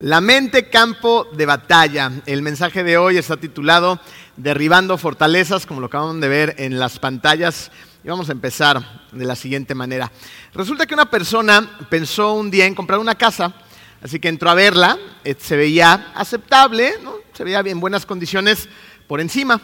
[0.00, 2.12] La mente, campo de batalla.
[2.24, 3.98] El mensaje de hoy está titulado
[4.36, 7.72] Derribando fortalezas, como lo acaban de ver en las pantallas.
[8.04, 10.12] Y vamos a empezar de la siguiente manera.
[10.54, 13.52] Resulta que una persona pensó un día en comprar una casa,
[14.00, 16.94] así que entró a verla, eh, se veía aceptable,
[17.32, 18.68] se veía en buenas condiciones
[19.08, 19.60] por encima.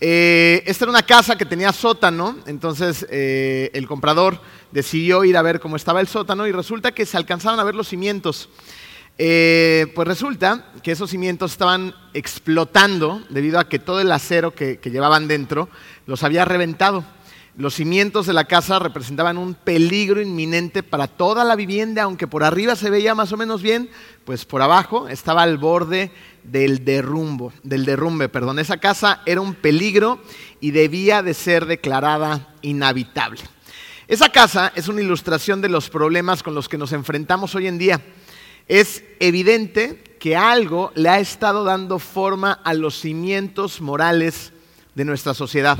[0.00, 5.42] Eh, esta era una casa que tenía sótano, entonces eh, el comprador decidió ir a
[5.42, 8.48] ver cómo estaba el sótano y resulta que se alcanzaron a ver los cimientos.
[9.18, 14.80] Eh, pues resulta que esos cimientos estaban explotando debido a que todo el acero que,
[14.84, 15.68] llevaban dentro
[16.06, 17.04] los había reventado.
[17.54, 22.44] Los cimientos de la casa representaban un peligro inminente para toda la vivienda, aunque por
[22.44, 23.90] arriba se veía más o menos bien,
[24.24, 26.10] pues por abajo estaba al borde
[26.44, 28.58] del derrumbo, del derrumbe, perdón.
[28.58, 30.22] Esa casa era un peligro
[30.60, 33.42] y debía de ser declarada inhabitable.
[34.08, 37.76] Esa casa es una ilustración de los problemas con los que nos enfrentamos hoy en
[37.76, 38.00] día
[38.68, 44.52] es evidente que algo le ha estado dando forma a los cimientos morales
[44.94, 45.78] de nuestra sociedad.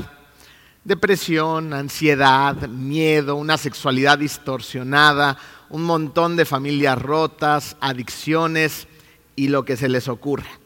[0.83, 5.37] Depresión, ansiedad, miedo, una sexualidad distorsionada,
[5.69, 8.87] un montón de familias rotas, adicciones
[9.35, 10.59] y lo que se les ocurra.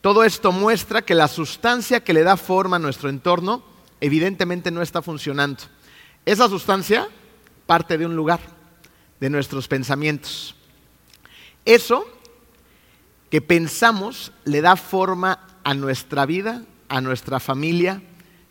[0.00, 3.62] Todo esto muestra que la sustancia que le da forma a nuestro entorno
[4.00, 5.62] evidentemente no está funcionando.
[6.26, 7.08] Esa sustancia
[7.66, 8.40] parte de un lugar,
[9.20, 10.56] de nuestros pensamientos.
[11.64, 12.06] Eso
[13.30, 18.02] que pensamos le da forma a nuestra vida, a nuestra familia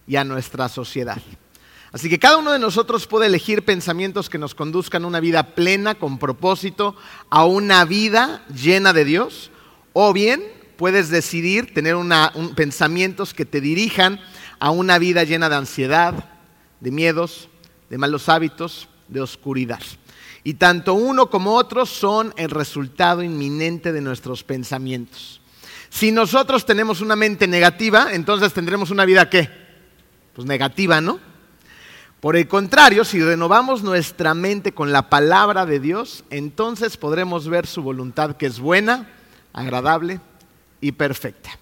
[0.08, 1.22] y a nuestra sociedad.
[1.92, 5.56] Así que cada uno de nosotros puede elegir pensamientos que nos conduzcan a una vida
[5.56, 6.96] plena, con propósito,
[7.30, 9.52] a una vida llena de Dios,
[9.92, 10.42] o bien
[10.78, 11.96] puedes decidir tener
[12.56, 14.22] pensamientos que te dirijan
[14.60, 16.14] a una vida llena de ansiedad,
[16.80, 17.50] de miedos,
[17.90, 19.82] de malos hábitos, de oscuridad.
[20.44, 25.42] Y tanto uno como otro son el resultado inminente de nuestros pensamientos.
[25.90, 29.50] Si nosotros tenemos una mente negativa, entonces tendremos una vida qué?
[30.34, 31.20] Pues negativa, ¿no?
[32.22, 37.68] Por el contrario, si renovamos nuestra mente con la palabra de Dios, entonces podremos ver
[37.68, 39.10] su voluntad que es buena,
[39.54, 40.22] agradable
[40.80, 41.61] y perfecta.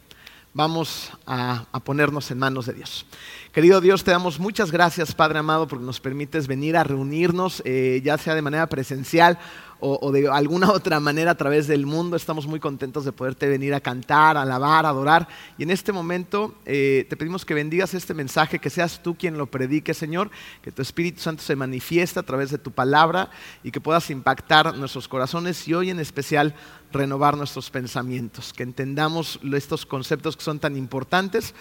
[0.59, 3.05] Vamos a, ponernos en manos de Dios.
[3.53, 8.01] Querido Dios, te damos muchas gracias, Padre amado, porque nos permites venir a reunirnos, eh,
[8.03, 9.39] ya sea de manera presencial
[9.79, 12.15] o, de alguna otra manera a través del mundo.
[12.15, 15.27] Estamos muy contentos de poderte venir a cantar, alabar, adorar.
[15.57, 19.37] Y en este momento eh, te pedimos que bendigas este mensaje, que seas tú quien
[19.37, 20.29] lo predique, Señor,
[20.61, 23.29] que tu Espíritu Santo se manifieste a través de tu palabra
[23.63, 26.55] y que puedas impactar nuestros corazones y hoy en especial
[26.91, 31.53] renovar nuestros pensamientos, que entendamos estos conceptos que son tan importantes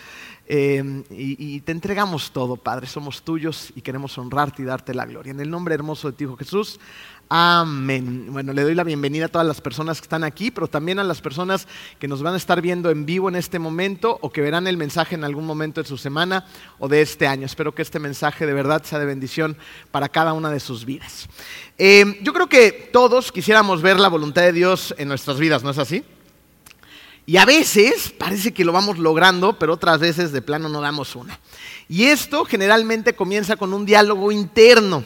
[0.51, 5.33] eh, y, te entregamos todo, Padre, somos tuyos y queremos honrarte y darte la gloria.
[5.33, 6.81] En el nombre hermoso de ti, Hijo Jesús.
[7.31, 8.29] Amén.
[8.31, 11.05] Bueno, le doy la bienvenida a todas las personas que están aquí, pero también a
[11.05, 11.69] las personas
[11.99, 14.79] que nos van a estar viendo en vivo en este momento o que verán el
[14.79, 16.47] mensaje en algún momento de su semana
[16.79, 17.45] o de este año.
[17.45, 19.59] Espero que este mensaje de verdad sea de bendición
[19.91, 21.29] para cada una de sus vidas.
[21.77, 25.71] Eh, yo creo que todos quisiéramos ver la voluntad de Dios en nuestras vidas, ¿no
[25.71, 26.05] es así?
[27.27, 31.15] Y a veces parece que lo vamos logrando, pero otras veces de plano no damos
[31.15, 31.39] una.
[31.87, 35.05] Y esto generalmente comienza con un diálogo interno.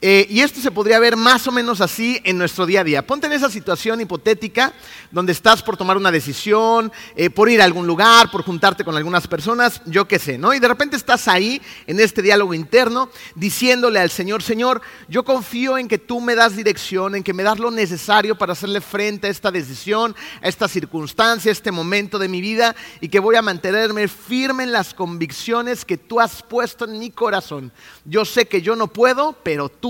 [0.00, 3.04] Eh, y esto se podría ver más o menos así en nuestro día a día.
[3.04, 4.72] Ponte en esa situación hipotética
[5.10, 8.96] donde estás por tomar una decisión, eh, por ir a algún lugar, por juntarte con
[8.96, 10.54] algunas personas, yo qué sé, ¿no?
[10.54, 15.76] Y de repente estás ahí en este diálogo interno diciéndole al Señor, Señor, yo confío
[15.78, 19.26] en que tú me das dirección, en que me das lo necesario para hacerle frente
[19.26, 23.34] a esta decisión, a esta circunstancia, a este momento de mi vida y que voy
[23.34, 27.72] a mantenerme firme en las convicciones que tú has puesto en mi corazón.
[28.04, 29.87] Yo sé que yo no puedo, pero tú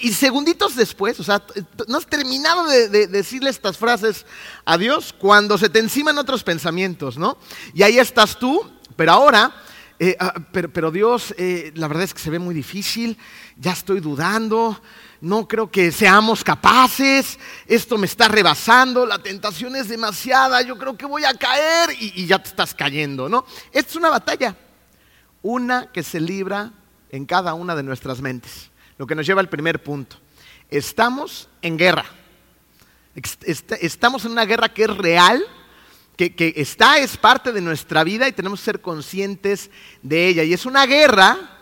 [0.00, 1.42] Y segunditos después, o sea,
[1.88, 4.24] no has terminado de, decirle estas frases
[4.64, 7.36] a Dios cuando se te enciman otros pensamientos, ¿no?
[7.74, 8.64] Y ahí estás tú,
[8.94, 9.52] pero ahora,
[9.98, 13.18] eh, ah, pero, Dios, eh, la verdad es que se ve muy difícil,
[13.56, 14.80] ya estoy dudando,
[15.20, 20.96] no creo que seamos capaces, esto me está rebasando, la tentación es demasiada, yo creo
[20.96, 23.44] que voy a caer y, y ya te estás cayendo, ¿no?
[23.72, 24.56] Esta es una batalla,
[25.42, 26.72] una que se libra
[27.10, 28.71] en cada una de nuestras mentes.
[28.98, 30.16] Lo que nos lleva al primer punto.
[30.70, 32.04] Estamos en guerra.
[33.80, 35.44] Estamos en una guerra que es real,
[36.16, 39.70] que, está, es parte de nuestra vida y tenemos que ser conscientes
[40.02, 40.44] de ella.
[40.44, 41.58] Y es una guerra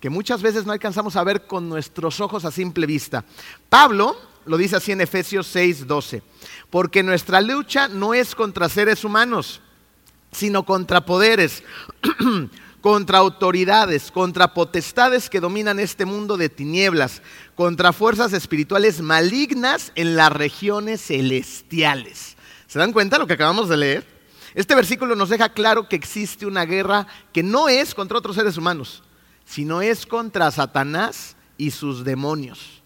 [0.00, 3.24] que muchas veces no alcanzamos a ver con nuestros ojos a simple vista.
[3.68, 4.16] Pablo
[4.46, 6.22] lo dice así en Efesios 6, 12.
[6.70, 9.60] Porque nuestra lucha no es contra seres humanos,
[10.32, 11.62] sino contra poderes
[12.80, 17.22] contra autoridades, contra potestades que dominan este mundo de tinieblas,
[17.54, 22.36] contra fuerzas espirituales malignas en las regiones celestiales.
[22.66, 24.18] ¿Se dan cuenta lo que acabamos de leer?
[24.54, 28.56] Este versículo nos deja claro que existe una guerra que no es contra otros seres
[28.56, 29.02] humanos,
[29.44, 32.82] sino es contra Satanás y sus demonios.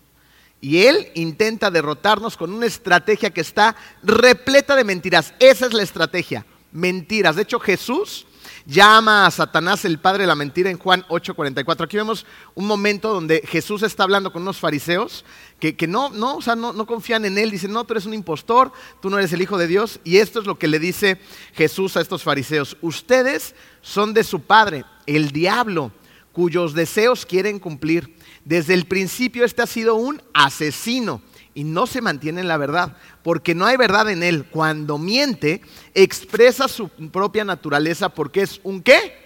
[0.61, 5.35] Y él intenta derrotarnos con una estrategia que está repleta de mentiras.
[5.41, 7.37] Esa es la estrategia, mentiras.
[7.37, 8.27] De hecho, Jesús
[8.67, 11.85] llama a Satanás el padre de la mentira en Juan 8:44.
[11.85, 15.25] Aquí vemos un momento donde Jesús está hablando con unos fariseos
[15.59, 17.51] que, no, no, o sea, no, no confían en él.
[17.53, 20.01] Dicen, no, tú eres un impostor, tú no eres el Hijo de Dios.
[20.03, 21.21] Y esto es lo que le dice
[21.55, 22.77] Jesús a estos fariseos.
[22.81, 25.93] Ustedes son de su padre, el diablo,
[26.33, 28.17] cuyos deseos quieren cumplir.
[28.45, 31.23] Desde el principio este ha sido un asesino
[31.55, 34.47] y no se mantiene en la verdad, porque no hay verdad en él.
[34.47, 35.63] Cuando miente,
[35.95, 39.21] expresa su propia naturaleza porque es un qué?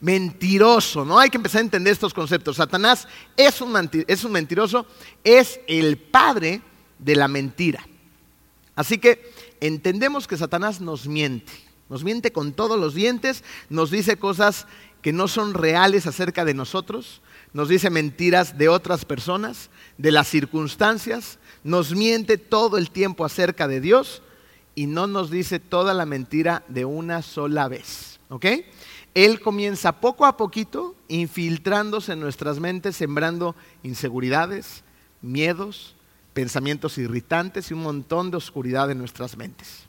[0.00, 1.18] Mentiroso, ¿no?
[1.18, 2.56] Hay que empezar a entender estos conceptos.
[2.56, 3.06] Satanás
[3.36, 4.86] es un, es un mentiroso,
[5.24, 6.62] es el padre
[6.98, 7.86] de la mentira.
[8.74, 11.52] Así que entendemos que Satanás nos miente,
[11.88, 14.66] nos miente con todos los dientes, nos dice cosas
[15.02, 17.22] que no son reales acerca de nosotros,
[17.52, 23.68] nos dice mentiras de otras personas, de las circunstancias, nos miente todo el tiempo acerca
[23.68, 24.22] de Dios
[24.74, 28.20] y no nos dice toda la mentira de una sola vez.
[28.28, 28.46] ¿Ok?
[29.14, 34.84] Él comienza poco a poquito infiltrándose en nuestras mentes, sembrando inseguridades,
[35.22, 35.96] miedos,
[36.34, 39.88] pensamientos irritantes y un montón de oscuridad en nuestras mentes.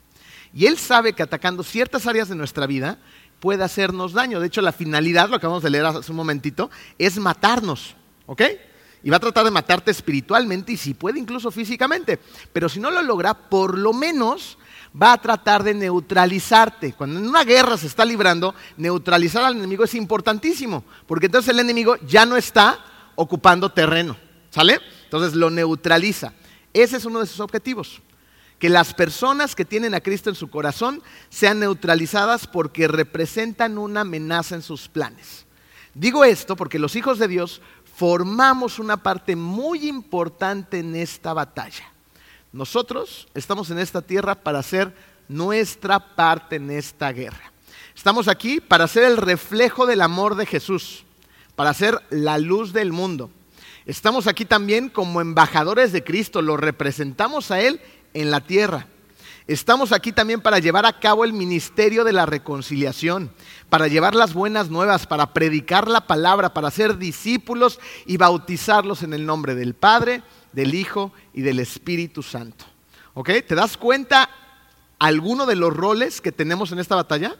[0.54, 2.98] Y Él sabe que atacando ciertas áreas de nuestra vida
[3.40, 4.40] puede hacernos daño.
[4.40, 7.96] De hecho, la finalidad, lo acabamos de leer hace un momentito, es matarnos.
[8.26, 8.44] ¿Ok?
[9.04, 12.20] y va a tratar de matarte espiritualmente y si puede incluso físicamente.
[12.52, 14.58] Pero si no lo logra, por lo menos
[15.00, 16.94] va a tratar de neutralizarte.
[16.94, 21.60] Cuando en una guerra se está librando, neutralizar al enemigo es importantísimo, porque entonces el
[21.60, 22.80] enemigo ya no está
[23.16, 24.18] ocupando terreno.
[24.50, 24.80] ¿Sale?
[25.04, 26.34] Entonces lo neutraliza.
[26.74, 28.02] Ese es uno de sus objetivos.
[28.60, 34.02] Que las personas que tienen a Cristo en su corazón sean neutralizadas porque representan una
[34.02, 35.46] amenaza en sus planes.
[35.94, 37.62] Digo esto porque los hijos de Dios
[37.96, 41.92] formamos una parte muy importante en esta batalla.
[42.52, 44.94] Nosotros estamos en esta tierra para hacer
[45.28, 47.52] nuestra parte en esta guerra.
[47.96, 51.04] Estamos aquí para ser el reflejo del amor de Jesús,
[51.56, 53.30] para ser la luz del mundo.
[53.86, 57.82] Estamos aquí también como embajadores de Cristo, lo representamos a Él
[58.14, 58.88] en la tierra.
[59.50, 63.32] Estamos aquí también para llevar a cabo el ministerio de la reconciliación,
[63.68, 69.14] para llevar las buenas nuevas, para predicar la palabra, para ser discípulos y bautizarlos en
[69.14, 70.22] el nombre del Padre,
[70.52, 72.66] del Hijo y del Espíritu Santo.
[73.16, 73.32] ¿Ok?
[73.48, 74.30] ¿Te das cuenta
[75.00, 77.36] alguno de los roles que tenemos en esta batalla?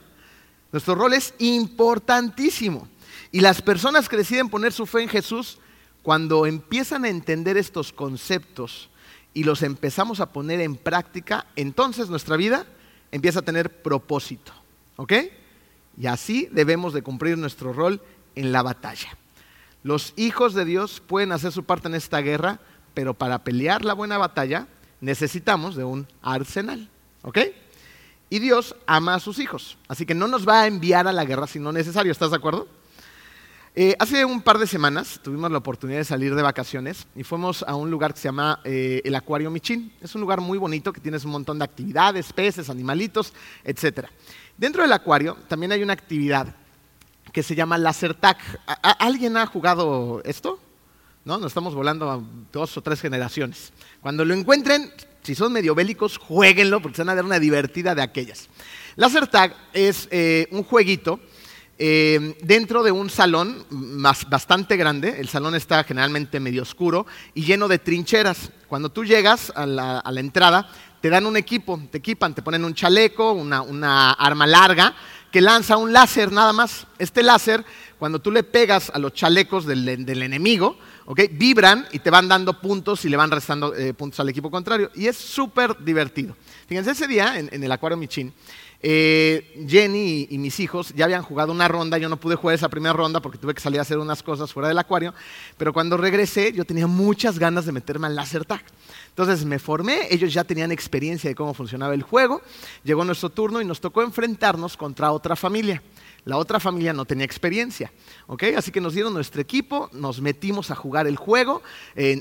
[0.72, 2.88] Nuestro rol es importantísimo.
[3.32, 5.60] Y las personas que deciden poner su fe en Jesús,
[6.02, 8.90] cuando empiezan a entender estos conceptos,
[9.34, 12.66] y los empezamos a poner en práctica, entonces nuestra vida
[13.12, 14.52] empieza a tener propósito.
[14.96, 15.14] ¿Ok?
[15.98, 18.02] Y así debemos de cumplir nuestro rol
[18.36, 19.18] en la batalla.
[19.84, 22.60] Los hijos de Dios pueden hacer su parte en esta guerra,
[22.94, 24.68] pero para pelear la buena batalla
[25.02, 26.90] necesitamos de un arsenal.
[27.22, 27.40] ¿Ok?
[28.30, 29.78] Y Dios ama a sus hijos.
[29.88, 32.12] Así que no nos va a enviar a la guerra si no es necesario.
[32.12, 32.68] ¿Estás de acuerdo?
[33.76, 37.64] Eh, hace un par de semanas tuvimos la oportunidad de salir de vacaciones y fuimos
[37.64, 39.94] a un lugar que se llama eh, el Acuario Michín.
[40.02, 43.32] Es un lugar muy bonito que tienes un montón de actividades, peces, animalitos,
[43.64, 44.08] etc.
[44.58, 46.56] Dentro del acuario también hay una actividad
[47.32, 48.38] que se llama Laser Tag.
[48.82, 50.60] ¿Alguien ha jugado esto?
[51.24, 51.38] ¿No?
[51.38, 52.20] Nos estamos volando a
[52.52, 53.72] dos o tres generaciones.
[54.02, 57.94] Cuando lo encuentren, si son medio bélicos, jueguenlo porque se van a dar una divertida
[57.94, 58.50] de aquellas.
[58.96, 61.20] Laser Tag es eh, un jueguito
[61.82, 67.70] eh, dentro de un salón bastante grande, el salón está generalmente medio oscuro y lleno
[67.70, 68.52] de trincheras.
[68.68, 70.70] Cuando tú llegas a la, entrada,
[71.00, 74.94] te dan un equipo, te equipan, te ponen un chaleco, una, arma larga
[75.32, 76.86] que lanza un láser nada más.
[76.98, 77.64] Este láser,
[77.98, 79.88] cuando tú le pegas a los chalecos del,
[80.22, 80.78] enemigo,
[81.32, 84.92] vibran y te van dando puntos y le van restando eh, puntos al equipo contrario.
[84.96, 86.36] Y es súper divertido.
[86.68, 88.34] Fíjense, ese día en, en el Acuario Michin,
[88.82, 92.70] eh, Jenny y, mis hijos ya habían jugado una ronda, yo no pude jugar esa
[92.70, 95.14] primera ronda porque tuve que salir a hacer unas cosas fuera del acuario,
[95.58, 98.64] pero cuando regresé yo tenía muchas ganas de meterme al laser tag.
[99.10, 102.42] Entonces me formé, ellos ya tenían experiencia de cómo funcionaba el juego,
[102.84, 105.82] llegó nuestro turno y nos tocó enfrentarnos contra otra familia.
[106.30, 107.92] La otra familia no tenía experiencia.
[108.28, 108.44] ¿ok?
[108.56, 111.62] Así que nos dieron nuestro equipo, nos metimos a jugar el juego,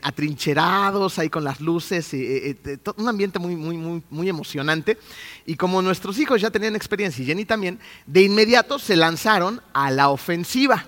[0.02, 4.98] atrincherados ahí con las luces, eh, eh, un ambiente muy, muy, muy, muy emocionante.
[5.46, 9.90] Y como nuestros hijos ya tenían experiencia y Jenny también, de inmediato se lanzaron a
[9.90, 10.86] la ofensiva.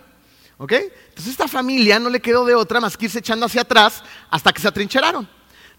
[0.58, 0.72] ¿ok?
[0.72, 4.52] Entonces esta familia no le quedó de otra más que irse echando hacia atrás hasta
[4.52, 5.28] que se atrincheraron.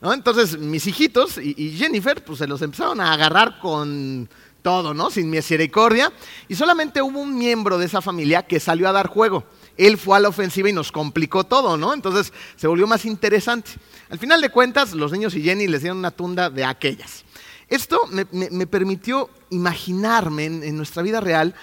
[0.01, 4.27] Entonces mis hijitos y, Jennifer pues se los empezaron a agarrar con
[4.61, 5.09] todo, ¿no?
[5.09, 6.11] Sin misericordia.
[6.47, 9.43] Y solamente hubo un miembro de esa familia que salió a dar juego.
[9.77, 11.93] Él fue a la ofensiva y nos complicó todo, ¿no?
[11.93, 13.71] Entonces se volvió más interesante.
[14.09, 17.23] Al final de cuentas, los niños y Jenny les dieron una tunda de aquellas.
[17.67, 21.55] Esto me, permitió imaginarme en, nuestra vida real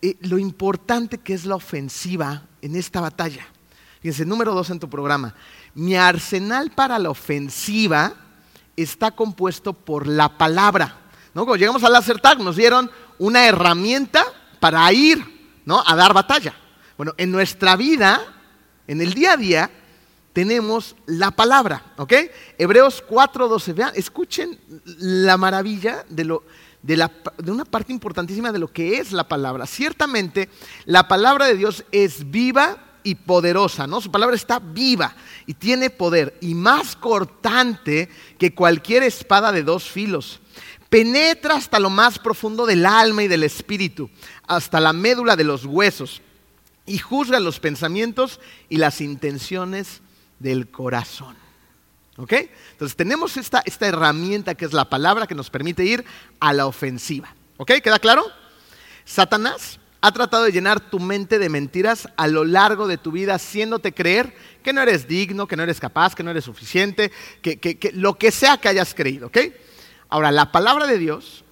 [0.00, 3.46] eh, lo importante que es la ofensiva en esta batalla.
[4.00, 5.34] Fíjense, número dos en tu programa.
[5.74, 8.14] Mi arsenal para la ofensiva
[8.74, 11.07] está compuesto por la palabra.
[11.32, 14.24] Cuando llegamos al Laser nos dieron una herramienta
[14.60, 15.22] para ir
[15.64, 15.82] ¿no?
[15.86, 16.54] a dar batalla.
[16.96, 18.20] Bueno, en nuestra vida,
[18.86, 19.70] en el día a día,
[20.32, 22.12] tenemos la palabra, ¿ok?
[22.58, 24.58] Hebreos 4.12, vean, escuchen
[24.98, 26.44] la maravilla de, lo,
[26.82, 29.66] de, la, de una parte importantísima de lo que es la palabra.
[29.66, 30.48] Ciertamente,
[30.84, 34.00] la palabra de Dios es viva y poderosa, ¿no?
[34.00, 35.14] Su palabra está viva
[35.46, 38.08] y tiene poder y más cortante
[38.38, 40.40] que cualquier espada de dos filos
[40.88, 44.10] penetra hasta lo más profundo del alma y del espíritu,
[44.46, 46.22] hasta la médula de los huesos,
[46.86, 50.00] y juzga los pensamientos y las intenciones
[50.38, 51.36] del corazón.
[52.16, 52.32] ¿Ok?
[52.72, 56.04] Entonces tenemos esta, esta herramienta que es la palabra que nos permite ir
[56.40, 57.32] a la ofensiva.
[57.58, 57.72] ¿Ok?
[57.82, 58.24] ¿Queda claro?
[59.04, 63.34] Satanás ha tratado de llenar tu mente de mentiras a lo largo de tu vida,
[63.34, 67.58] haciéndote creer que no eres digno, que no eres capaz, que no eres suficiente, que,
[67.58, 69.28] que lo que sea que hayas creído.
[69.28, 69.38] ¿Ok?
[70.08, 71.44] Ahora, la palabra de Dios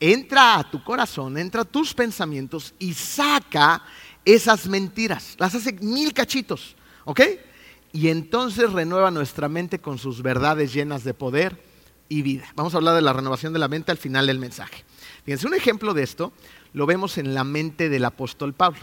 [0.00, 3.82] entra a tu corazón, entra a tus pensamientos y saca
[4.24, 5.36] esas mentiras.
[5.38, 7.20] Las hace mil cachitos, ¿ok?
[7.92, 11.62] Y entonces renueva nuestra mente con sus verdades llenas de poder
[12.08, 12.50] y vida.
[12.56, 14.84] Vamos a hablar de la renovación de la mente al final del mensaje.
[15.24, 16.32] Fíjense, un ejemplo de esto
[16.72, 18.80] lo vemos en la mente del apóstol Pablo.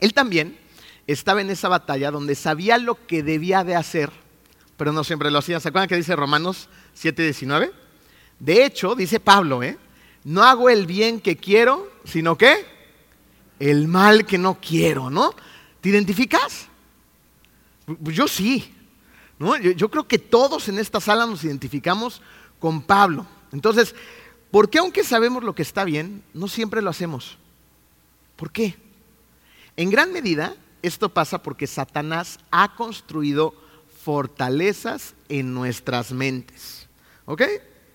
[0.00, 0.58] Él también
[1.06, 4.10] estaba en esa batalla donde sabía lo que debía de hacer,
[4.76, 5.60] pero no siempre lo hacía.
[5.60, 7.72] ¿Se acuerdan que dice Romanos 7:19.
[8.38, 9.78] De hecho, dice Pablo, ¿eh?
[10.24, 12.64] no hago el bien que quiero, sino que
[13.58, 15.34] el mal que no quiero, ¿no?
[15.80, 16.68] ¿Te identificas?
[18.02, 18.72] Pues yo sí.
[19.38, 19.56] ¿no?
[19.56, 22.22] Yo, yo creo que todos en esta sala nos identificamos
[22.58, 23.26] con Pablo.
[23.52, 23.94] Entonces,
[24.50, 27.38] ¿por qué aunque sabemos lo que está bien, no siempre lo hacemos?
[28.36, 28.76] ¿Por qué?
[29.76, 33.54] En gran medida, esto pasa porque Satanás ha construido
[34.02, 36.85] fortalezas en nuestras mentes.
[37.26, 37.42] ¿Ok?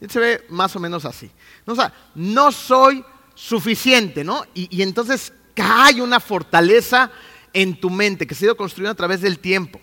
[0.09, 1.29] se ve más o menos así.
[1.65, 3.03] O sea, no soy
[3.35, 4.43] suficiente, ¿no?
[4.53, 7.11] Y, entonces cae una fortaleza
[7.53, 9.79] en tu mente que se ha ido construyendo a través del tiempo.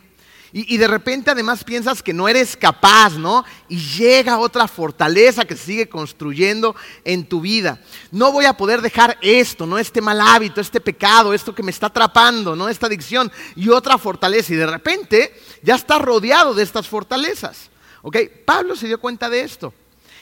[0.50, 3.45] Y, de repente además piensas que no eres capaz, ¿no?
[3.69, 6.75] Y llega otra fortaleza que se sigue construyendo
[7.05, 7.78] en tu vida.
[8.11, 9.78] No voy a poder dejar esto, ¿no?
[9.78, 12.71] Este mal hábito, este pecado, esto que me está atrapando, ¿no?
[12.71, 14.55] Esta adicción y otra fortaleza.
[14.55, 17.71] Y de repente ya está rodeado de estas fortalezas.
[18.02, 18.17] ¿Ok?
[18.45, 19.73] Pablo se dio cuenta de esto.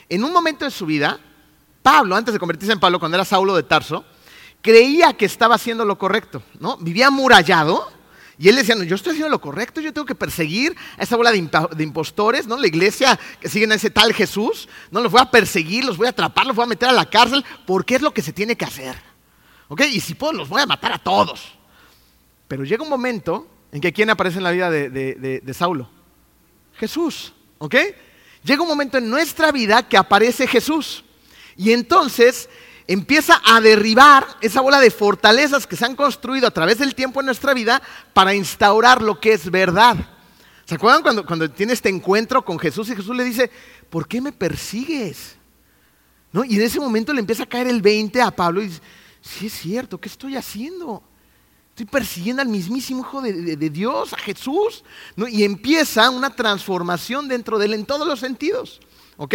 [0.08, 1.18] En un momento de su vida,
[1.82, 4.04] Pablo, antes de convertirse en Pablo, cuando era Saulo de Tarso,
[4.60, 6.76] creía que estaba haciendo lo correcto, ¿no?
[6.78, 7.88] Vivía murallado
[8.38, 11.16] y él decía, no, yo estoy haciendo lo correcto, yo tengo que perseguir a esa
[11.16, 12.56] bola de, impostores, ¿no?
[12.56, 16.06] La iglesia que siguen a ese tal Jesús, no los voy a perseguir, los voy
[16.06, 18.56] a atrapar, los voy a meter a la cárcel, porque es lo que se tiene
[18.56, 18.94] que hacer.
[19.68, 19.82] ¿Ok?
[19.90, 21.54] Y si puedo, los voy a matar a todos.
[22.46, 25.88] Pero llega un momento en que ¿quién aparece en la vida de Saulo?
[26.74, 27.32] Jesús.
[27.58, 27.74] ¿Ok?
[28.44, 31.04] Llega un momento en nuestra vida que aparece Jesús.
[31.56, 32.48] Y entonces
[32.86, 37.20] empieza a derribar esa bola de fortalezas que se han construido a través del tiempo
[37.20, 37.82] en nuestra vida
[38.12, 39.96] para instaurar lo que es verdad.
[40.64, 43.50] ¿Se acuerdan cuando, cuando tiene este encuentro con Jesús y Jesús le dice,
[43.88, 45.36] ¿por qué me persigues?
[46.32, 46.44] ¿No?
[46.44, 48.80] Y en ese momento le empieza a caer el 20 a Pablo y dice,
[49.20, 51.02] sí es cierto, ¿qué estoy haciendo?
[51.76, 54.82] Estoy persiguiendo al mismísimo Hijo de, Dios, a Jesús.
[55.28, 58.80] Y empieza una transformación dentro de él en todos los sentidos.
[59.18, 59.34] ¿Ok?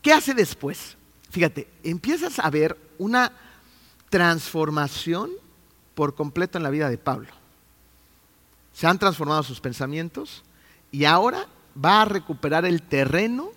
[0.00, 0.96] ¿Qué hace después?
[1.28, 3.32] Fíjate, empiezas a ver una
[4.08, 5.32] transformación
[5.94, 7.28] por completo en la vida de Pablo.
[8.72, 10.42] Se han transformado sus pensamientos
[10.90, 13.50] y ahora va a recuperar el terreno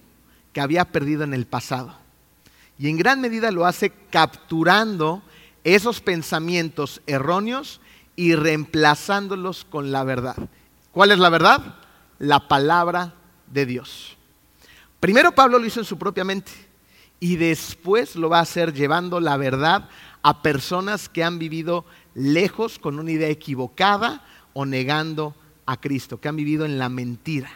[0.51, 1.95] que había perdido en el pasado.
[2.77, 5.24] Y en gran medida lo hace capturando
[5.65, 7.81] esos pensamientos erróneos
[8.15, 10.38] y reemplazándolos con la verdad.
[10.91, 11.75] ¿Cuál es la verdad?
[12.19, 13.15] La palabra
[13.51, 14.15] de Dios.
[15.00, 16.51] Primero Pablo lo hizo en su propia mente
[17.19, 19.89] y después lo va a hacer llevando la verdad
[20.22, 26.29] a personas que han vivido lejos con una idea equivocada o negando a Cristo, que
[26.29, 27.50] han vivido en la mentira.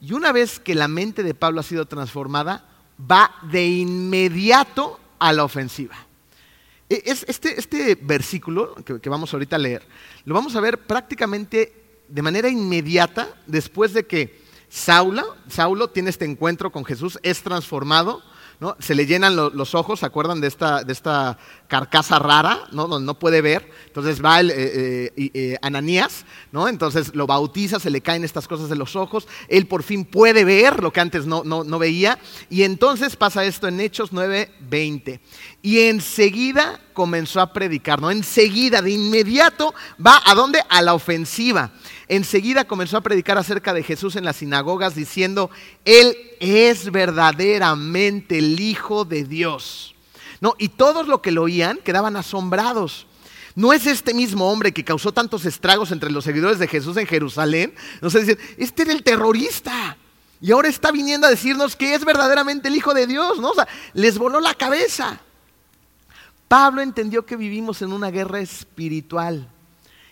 [0.00, 2.64] Y una vez que la mente de Pablo ha sido transformada,
[3.10, 6.09] va de inmediato a la ofensiva.
[6.90, 9.86] E, este, este, versículo que, vamos ahorita a leer,
[10.24, 11.72] lo vamos a ver prácticamente
[12.08, 18.22] de manera inmediata después de que Saulo, tiene este encuentro con Jesús, es transformado,
[18.78, 22.88] se le llenan los ojos, ¿se acuerdan de esta, de esta carcasa rara, ¿no?
[22.88, 23.70] donde no puede ver?
[23.86, 26.68] Entonces va el, eh, eh, eh, Ananías, ¿no?
[26.68, 30.44] entonces lo bautiza, se le caen estas cosas de los ojos, él por fin puede
[30.44, 32.18] ver lo que antes no, no veía,
[32.50, 35.20] y entonces pasa esto en Hechos 9:20.
[35.62, 38.10] Y enseguida comenzó a predicar, ¿no?
[38.10, 39.74] Enseguida, de inmediato,
[40.04, 40.62] va a dónde?
[40.68, 41.70] A la ofensiva
[42.10, 45.48] enseguida comenzó a predicar acerca de Jesús en las sinagogas diciendo,
[45.84, 49.94] Él es verdaderamente el Hijo de Dios.
[50.40, 53.06] No, y todos los que lo oían quedaban asombrados.
[53.54, 57.06] ¿No es este mismo hombre que causó tantos estragos entre los seguidores de Jesús en
[57.06, 57.74] Jerusalén?
[58.00, 59.96] No sé, dicen, este era el terrorista.
[60.40, 63.50] Y ahora está viniendo a decirnos que es verdaderamente el Hijo de Dios, ¿no?
[63.50, 65.20] O sea, les voló la cabeza.
[66.50, 69.48] Pablo entendió que vivimos en una guerra espiritual.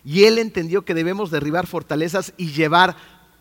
[0.04, 2.96] Y él entendió que debemos derribar fortalezas y llevar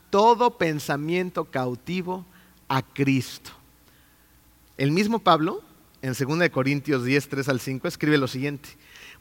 [0.09, 2.25] todo pensamiento cautivo
[2.67, 3.51] a Cristo.
[4.77, 5.61] El mismo Pablo,
[6.01, 8.69] en 2 Corintios 10, 3 al 5, escribe lo siguiente.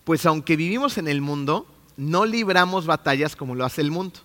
[0.04, 1.66] Pues aunque vivimos en el mundo,
[1.98, 4.20] no libramos batallas como lo hace el mundo.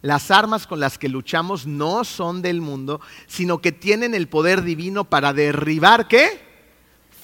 [0.00, 4.62] Las armas con las que luchamos no son del mundo, sino que tienen el poder
[4.62, 6.53] divino para derribar qué?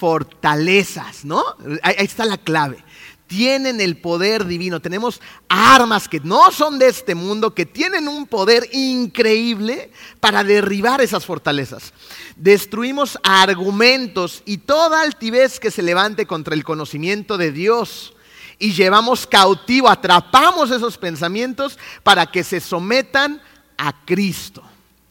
[0.01, 1.45] Fortalezas, ¿no?
[1.83, 2.83] Ahí está la clave
[3.31, 4.81] tienen el poder divino.
[4.81, 11.01] Tenemos armas que no son de este mundo, que tienen un poder increíble para derribar
[11.01, 11.93] esas fortalezas.
[12.35, 18.15] Destruimos argumentos y toda altivez que se levante contra el conocimiento de Dios.
[18.59, 23.41] Y llevamos cautivo, atrapamos esos pensamientos para que se sometan
[23.79, 24.61] a Cristo.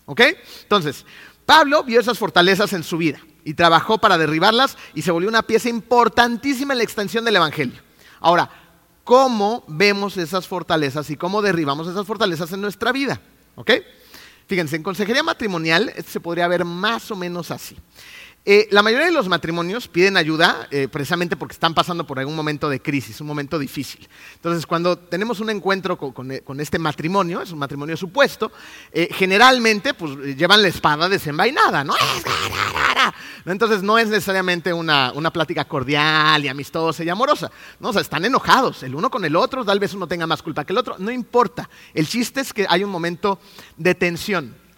[0.06, 0.24] ¿Ok?
[0.64, 1.06] Entonces,
[1.46, 5.44] Pablo vio esas fortalezas en su vida y trabajó para derribarlas y se volvió una
[5.44, 7.82] pieza importantísima en la extensión del Evangelio.
[8.20, 8.50] Ahora,
[9.04, 13.22] ¿cómo vemos esas fortalezas y cómo derribamos esas fortalezas en nuestra vida?
[13.56, 13.72] ¿Ok?
[14.48, 17.78] Fíjense, en consejería matrimonial se podría ver más o menos así.
[18.52, 22.36] Eh, la mayoría de los matrimonios piden ayuda eh, precisamente porque están pasando por algún
[22.36, 24.10] momento de crisis, un momento difícil.
[24.34, 28.52] Entonces, cuando tenemos un encuentro con, eh, este matrimonio, es un matrimonio supuesto,
[29.12, 31.94] generalmente pues, llevan la espada desenvainada, ¿no?
[33.46, 37.52] Entonces, no es necesariamente una, una, plática cordial y amistosa y amorosa.
[37.80, 37.90] ¿no?
[37.90, 40.66] O sea, están enojados el uno con el otro, tal vez uno tenga más culpa
[40.66, 41.70] que el otro, no importa.
[41.94, 43.40] El chiste es que hay un momento
[43.78, 44.69] de tensión.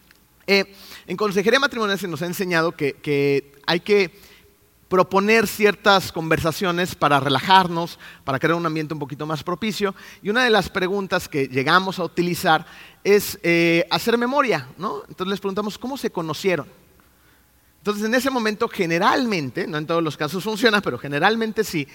[0.47, 4.11] En consejería matrimonial se nos ha enseñado que, hay que
[4.87, 9.95] proponer ciertas conversaciones para relajarnos, para crear un ambiente un poquito más propicio.
[10.21, 12.65] Y una de las preguntas que llegamos a utilizar
[13.03, 15.03] es eh, hacer memoria, ¿no?
[15.07, 16.67] Entonces les preguntamos, ¿cómo se conocieron?
[17.81, 21.87] Entonces en ese momento generalmente, no en todos los casos funciona, pero generalmente sí,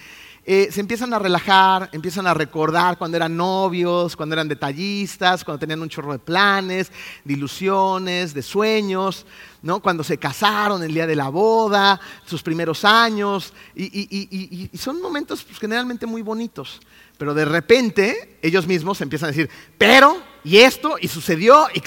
[0.49, 5.59] eh, se empiezan a relajar, empiezan a recordar cuando eran novios, cuando eran detallistas, cuando
[5.59, 6.89] tenían un chorro de planes,
[7.25, 9.25] de ilusiones, de sueños,
[9.61, 9.81] ¿no?
[9.81, 15.59] cuando se casaron, el día de la boda, sus primeros años, y, son momentos pues,
[15.59, 16.79] generalmente muy bonitos.
[17.17, 21.81] Pero de repente ellos mismos empiezan a decir, pero, y esto, y sucedió, y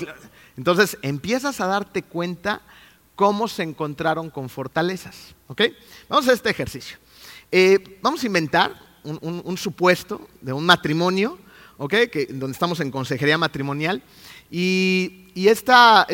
[0.59, 2.61] entonces empiezas a darte cuenta
[3.17, 5.35] cómo se encontraron con fortalezas.
[5.47, 5.63] ¿ok?
[6.11, 6.99] Vamos a este ejercicio.
[7.53, 11.39] Eh, vamos a inventar un, supuesto de un matrimonio,
[11.89, 14.03] que, donde estamos en consejería matrimonial,
[14.51, 16.07] y, esta,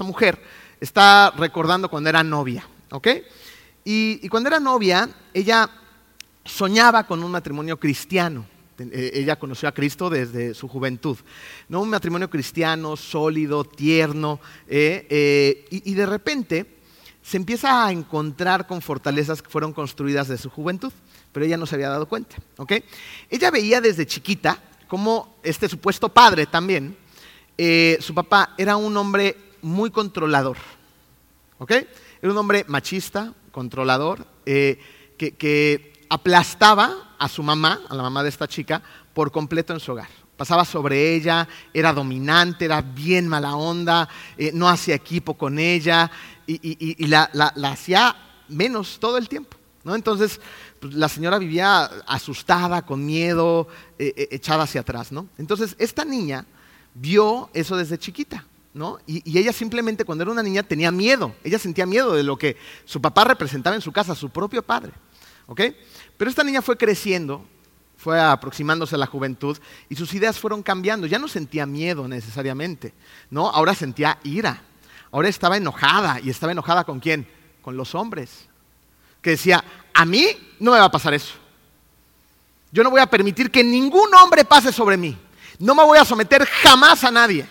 [0.00, 0.40] mujer
[0.80, 2.66] está recordando cuando era novia.
[3.84, 5.68] Y, cuando era novia, ella
[6.44, 8.46] soñaba con un matrimonio cristiano.
[8.78, 11.18] Eh, ella conoció a Cristo desde su juventud.
[11.68, 11.80] ¿no?
[11.80, 16.79] Un matrimonio cristiano, sólido, tierno, eh, y de repente
[17.22, 20.92] se empieza a encontrar con fortalezas que fueron construidas de su juventud,
[21.32, 22.36] pero ella no se había dado cuenta.
[23.28, 26.96] Ella veía desde chiquita como este supuesto padre también,
[27.56, 30.56] eh, su papá era un hombre muy controlador.
[31.68, 34.80] Era un hombre machista, controlador, eh,
[35.16, 39.80] que, que aplastaba a su mamá, a la mamá de esta chica, por completo en
[39.80, 40.08] su hogar
[40.40, 46.10] pasaba sobre ella, era dominante, era bien mala onda, eh, no hacía equipo con ella
[46.62, 47.30] y, la,
[47.64, 48.16] hacía
[48.48, 49.56] menos todo el tiempo.
[49.84, 49.94] ¿no?
[49.94, 50.40] Entonces,
[50.78, 55.12] pues, la señora vivía asustada, con miedo, eh, eh, echada hacia atrás.
[55.12, 55.28] ¿no?
[55.38, 56.46] Entonces, esta niña
[56.94, 58.46] vio eso desde chiquita.
[58.72, 58.98] ¿no?
[59.06, 62.36] Y, y, ella simplemente cuando era una niña tenía miedo, ella sentía miedo de lo
[62.36, 64.92] que su papá representaba en su casa, su propio padre,
[65.48, 65.60] ¿ok?
[66.16, 67.44] Pero esta niña fue creciendo,
[67.96, 69.58] fue aproximándose a la juventud
[69.88, 72.94] y sus ideas fueron cambiando, ya no sentía miedo necesariamente,
[73.28, 73.50] ¿no?
[73.50, 74.62] Ahora sentía ira,
[75.12, 77.26] ahora estaba enojada y estaba enojada con quién?
[77.62, 78.48] Con los hombres,
[79.20, 80.26] que decía, a mí
[80.58, 81.34] no me va a pasar eso.
[82.72, 85.16] Yo no voy a permitir que ningún hombre pase sobre mí.
[85.58, 87.46] No me voy a someter jamás a nadie.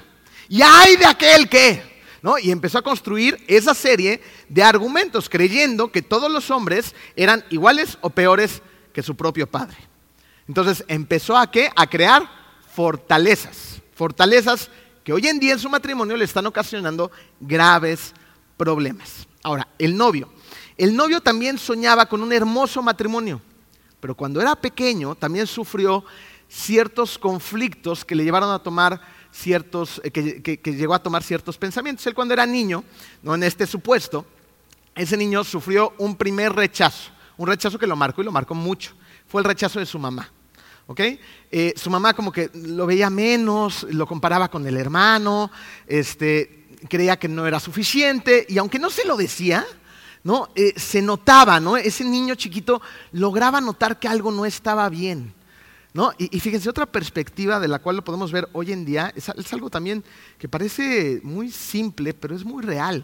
[0.48, 2.40] Y hay de aquel que, ¿no?
[2.40, 7.98] Y empezó a construir esa serie de argumentos creyendo que todos los hombres eran iguales
[8.02, 8.62] o peores
[8.94, 9.78] que su propio padre.
[10.48, 11.70] Entonces empezó a qué?
[11.76, 12.28] A crear
[12.74, 13.82] fortalezas.
[13.94, 14.70] Fortalezas
[15.10, 18.14] que hoy en día en su matrimonio le están ocasionando graves
[18.56, 19.28] problemas.
[19.42, 20.32] Ahora, el novio.
[20.78, 23.42] El novio también soñaba con un hermoso matrimonio,
[24.00, 26.06] pero cuando era pequeño también sufrió
[26.48, 32.06] ciertos conflictos que le llevaron a tomar ciertos, eh, que, llegó a tomar ciertos pensamientos.
[32.06, 32.84] Él cuando era niño,
[33.24, 33.34] ¿no?
[33.34, 34.28] en este supuesto,
[34.94, 38.94] ese niño sufrió un primer rechazo, un rechazo que lo marcó y lo marcó mucho.
[39.28, 40.32] Fue el rechazo de su mamá.
[40.98, 45.52] Eh, su mamá como que lo veía menos, lo comparaba con el hermano,
[45.86, 49.66] este, creía que no era suficiente y aunque no se lo decía,
[50.24, 50.50] ¿no?
[50.56, 51.78] Eh, se notaba, ¿no?
[51.78, 55.34] ese niño chiquito lograba notar que algo no estaba bien.
[55.92, 56.14] ¿No?
[56.20, 59.72] Y, fíjense, otra perspectiva de la cual lo podemos ver hoy en día es, algo
[59.72, 60.04] también
[60.38, 63.04] que parece muy simple, pero es muy real.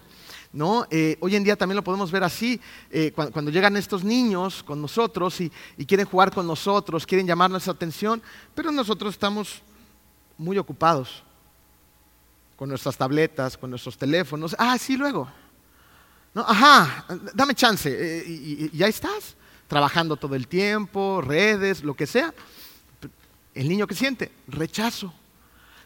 [0.55, 0.87] ¿No?
[0.89, 4.81] Eh, hoy en día también lo podemos ver así, eh, cuando, llegan estos niños con
[4.81, 5.51] nosotros y,
[5.85, 8.23] quieren jugar con nosotros, quieren llamar nuestra atención,
[8.55, 9.61] pero nosotros estamos
[10.37, 11.23] muy ocupados
[12.55, 14.55] con nuestras tabletas, con nuestros teléfonos.
[14.57, 15.29] Ah, sí, luego.
[16.33, 16.41] ¿No?
[16.41, 17.89] Ajá, dame chance.
[17.89, 19.35] Eh, y, y, estás,
[19.67, 22.33] trabajando todo el tiempo, redes, lo que sea.
[23.53, 25.13] El niño que siente rechazo.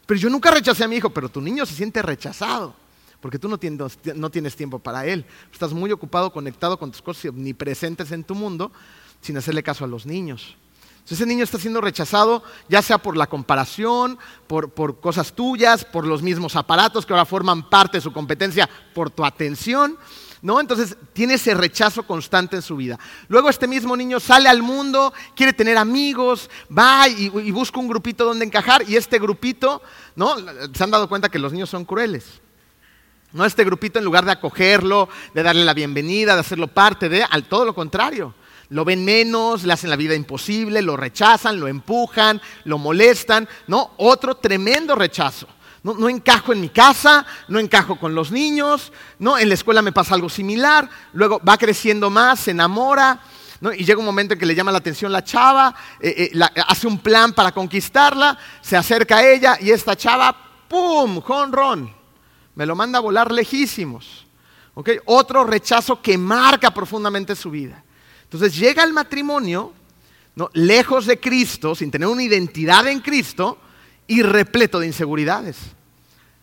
[0.06, 2.76] Pero yo nunca rechacé a mi hijo, pero tu niño se siente rechazado,
[3.22, 5.26] porque tú no tienes, tiempo para él.
[5.52, 8.72] Estás muy ocupado, conectado con tus cosas omnipresentes en tu mundo,
[9.22, 10.56] sin hacerle caso a los niños.
[11.00, 15.84] Entonces ese niño está siendo rechazado, ya sea por la comparación, por, por, cosas tuyas,
[15.84, 19.98] por los mismos aparatos que ahora forman parte de su competencia, por tu atención.
[20.42, 20.60] ¿no?
[20.60, 23.00] Entonces tiene ese rechazo constante en su vida.
[23.28, 28.26] Luego este mismo niño sale al mundo, quiere tener amigos, va y, busca un grupito
[28.26, 29.82] donde encajar y este grupito,
[30.16, 30.36] ¿no?
[30.74, 32.42] Se han dado cuenta que los niños son crueles.
[33.32, 37.24] No este grupito en lugar de acogerlo, de darle la bienvenida, de hacerlo parte de,
[37.24, 38.34] al todo lo contrario.
[38.70, 43.92] Lo ven menos, le hacen la vida imposible, lo rechazan, lo empujan, lo molestan, ¿no?
[43.98, 45.48] Otro tremendo rechazo.
[45.82, 49.38] No, encajo en mi casa, no encajo con los niños, ¿no?
[49.38, 53.22] en la escuela me pasa algo similar, luego va creciendo más, se enamora,
[53.78, 56.86] y llega un momento en que le llama la atención la chava, eh, eh, hace
[56.86, 60.36] un plan para conquistarla, se acerca a ella y esta chava,
[60.68, 61.22] ¡pum!
[61.22, 61.94] Jonrón,
[62.60, 64.26] me lo manda a volar lejísimos.
[65.06, 67.86] Otro rechazo que marca profundamente su vida.
[68.24, 69.72] Entonces llega al matrimonio,
[70.52, 73.60] lejos de Cristo, sin tener una identidad en Cristo,
[74.08, 75.56] y repleto de inseguridades.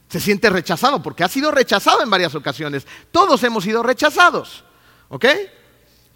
[0.09, 2.87] Se siente rechazado porque ha sido rechazado en varias ocasiones.
[3.11, 4.65] Todos hemos sido rechazados.
[5.11, 5.27] ¿Ok?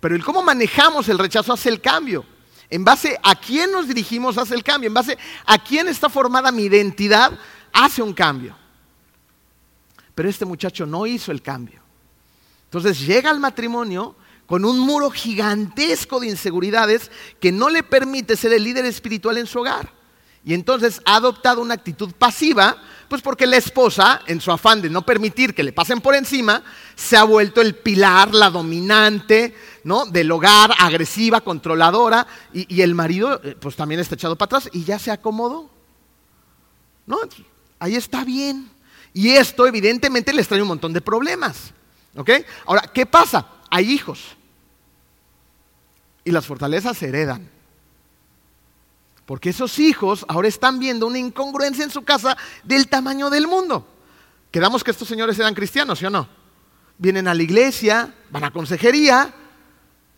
[0.00, 2.24] Pero el cómo manejamos el rechazo hace el cambio.
[2.70, 4.88] En base a quién nos dirigimos hace el cambio.
[4.88, 7.38] En base a quién está formada mi identidad
[7.70, 8.56] hace un cambio.
[10.14, 11.80] Pero este muchacho no hizo el cambio.
[12.64, 18.52] Entonces llega al matrimonio con un muro gigantesco de inseguridades que no le permite ser
[18.52, 19.92] el líder espiritual en su hogar.
[20.44, 22.76] Y entonces ha adoptado una actitud pasiva,
[23.08, 26.62] pues porque la esposa, en su afán de no permitir que le pasen por encima,
[26.96, 30.06] se ha vuelto el pilar, la dominante, ¿no?
[30.06, 34.84] Del hogar, agresiva, controladora, y, el marido, eh, pues también está echado para atrás y
[34.84, 35.70] ya se acomodó.
[37.06, 37.18] ¿No?
[37.78, 38.70] Ahí está bien.
[39.12, 41.72] Y esto, evidentemente, les trae un montón de problemas.
[42.16, 42.30] ¿Ok?
[42.66, 43.46] Ahora, ¿qué pasa?
[43.70, 44.36] Hay hijos.
[46.24, 47.48] Y las fortalezas se heredan.
[49.26, 53.86] Porque esos hijos ahora están viendo una incongruencia en su casa del tamaño del mundo.
[54.50, 56.28] Quedamos que estos señores eran cristianos, ¿sí o no?
[56.98, 59.32] Vienen a la iglesia, van a consejería,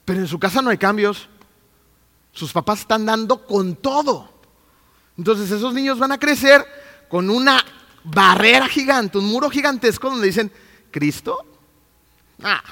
[0.05, 1.29] pero en su casa no hay cambios.
[2.33, 4.33] Sus papás están dando con todo.
[5.19, 6.65] Entonces esos niños van a crecer
[7.11, 7.63] con una
[8.05, 10.51] barrera gigante, un muro gigantesco donde dicen,
[10.91, 11.39] ¿Cristo?
[12.43, 12.63] Ah,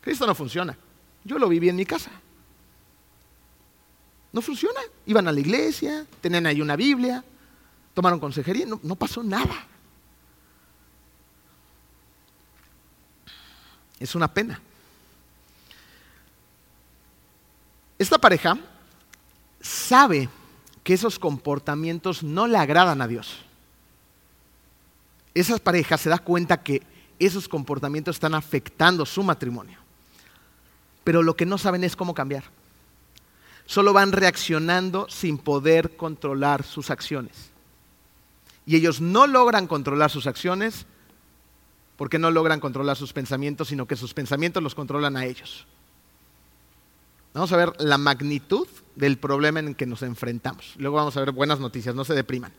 [0.00, 0.76] Cristo no funciona.
[1.24, 2.10] Yo lo viví en mi casa.
[4.32, 4.80] No funciona.
[5.06, 7.24] Iban a la iglesia, tenían ahí una Biblia,
[7.94, 9.66] tomaron consejería, no, pasó nada.
[13.98, 14.60] Es una pena.
[17.98, 18.58] Esta pareja
[19.60, 20.28] sabe
[20.84, 23.45] que esos comportamientos no le agradan a Dios.
[25.40, 26.82] Esa pareja se da cuenta que
[27.18, 29.78] esos comportamientos están afectando su matrimonio.
[31.04, 32.44] Pero lo que no saben es cómo cambiar.
[33.66, 37.50] Solo van reaccionando sin poder controlar sus acciones.
[38.64, 40.86] Y ellos no logran controlar sus acciones
[41.96, 45.66] porque no logran controlar sus pensamientos, sino que sus pensamientos los controlan a ellos.
[47.34, 50.74] Vamos a ver la magnitud del problema en que nos enfrentamos.
[50.78, 52.52] Luego vamos a ver buenas noticias, no se depriman.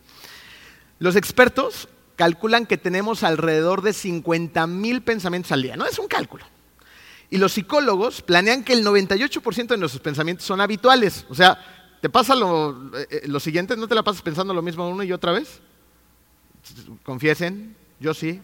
[0.99, 1.87] Los expertos
[2.17, 5.77] calculan que tenemos alrededor de 50 mil pensamientos al día.
[5.77, 6.43] No es un cálculo.
[7.29, 11.25] Y los psicólogos planean que el 98% de nuestros pensamientos son habituales.
[11.29, 11.59] O sea,
[12.01, 13.77] ¿te pasa lo, eh, eh, lo siguiente?
[13.77, 15.61] ¿No te la pasas pensando lo mismo una y otra vez?
[17.03, 18.41] Confiesen, yo sí.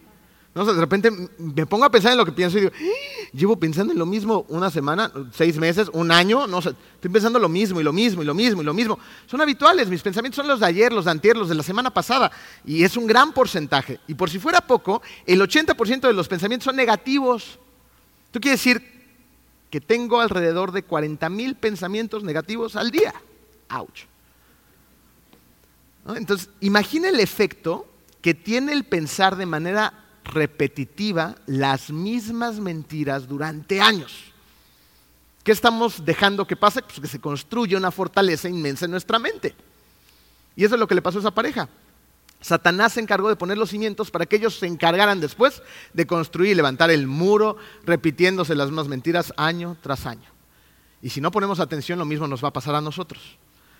[0.56, 3.28] No, de repente me pongo a pensar en lo que pienso y digo, ¡Ah!
[3.34, 7.40] llevo pensando en lo mismo una semana, seis meses, un año, no sé, estoy pensando
[7.40, 9.00] lo mismo y lo mismo y lo mismo y lo mismo.
[9.26, 11.90] Son habituales, mis pensamientos son los de ayer, los de antier, los de la semana
[11.90, 12.32] pasada
[12.66, 14.00] y es un gran porcentaje.
[14.08, 17.58] Y por si fuera poco, el 80% de los pensamientos son negativos.
[18.32, 18.94] ¿Tú quieres decir
[19.72, 23.14] que tengo alrededor de 40 mil pensamientos negativos al día?
[23.70, 24.06] ¡Auch!
[26.16, 27.88] Entonces, imagina el efecto
[28.22, 34.34] que tiene el pensar de manera repetitiva las mismas mentiras durante años.
[35.44, 36.82] ¿Qué estamos dejando que pase?
[36.82, 39.54] Pues que se construye una fortaleza inmensa en nuestra mente.
[40.56, 41.68] Y eso es lo que le pasó a esa pareja.
[42.40, 45.62] Satanás se encargó de poner los cimientos para que ellos se encargaran después
[45.94, 50.30] de construir y levantar el muro, repitiéndose las mismas mentiras año tras año.
[51.02, 53.38] Y si no ponemos atención, lo mismo nos va a pasar a nosotros.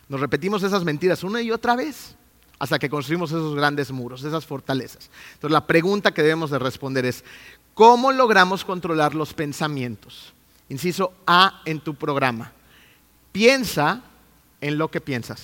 [0.10, 2.16] Nos repetimos esas mentiras una y otra vez
[2.64, 5.10] hasta que construimos esos grandes muros, esas fortalezas.
[5.34, 7.26] Entonces la pregunta que debemos de responder es,
[7.74, 10.32] ¿cómo logramos controlar los pensamientos?
[10.70, 12.54] Inciso A en tu programa.
[13.34, 14.02] Piensa
[14.62, 15.42] en lo que piensas.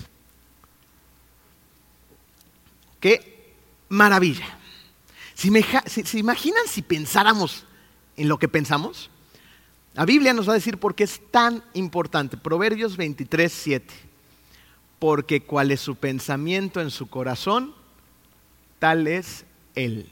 [3.01, 3.53] Qué
[3.89, 4.57] maravilla.
[5.35, 7.65] ¿Se imaginan si pensáramos
[8.15, 9.09] en lo que pensamos?
[9.93, 12.37] La Biblia nos va a decir por qué es tan importante.
[12.37, 14.08] Proverbios 23, 7
[14.99, 17.73] porque cuál es su pensamiento en su corazón,
[18.77, 20.09] tal es Él.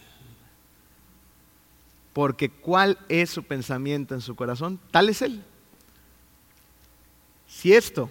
[2.13, 5.43] Porque cuál es su pensamiento en su corazón, tal es Él.
[7.47, 8.09] Si esto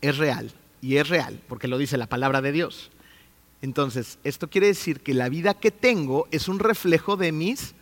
[0.00, 2.90] es real, y es real, porque lo dice la palabra de Dios,
[3.62, 7.74] entonces esto quiere decir que la vida que tengo es un reflejo de mis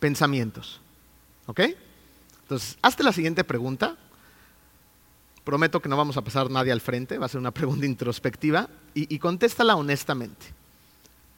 [0.00, 0.80] pensamientos.
[1.46, 1.60] ¿Ok?
[2.42, 3.96] Entonces, hazte la siguiente pregunta
[5.46, 8.68] Prometo que no vamos a pasar nadie al frente, va a ser una pregunta introspectiva
[8.94, 10.44] y, contéstala honestamente.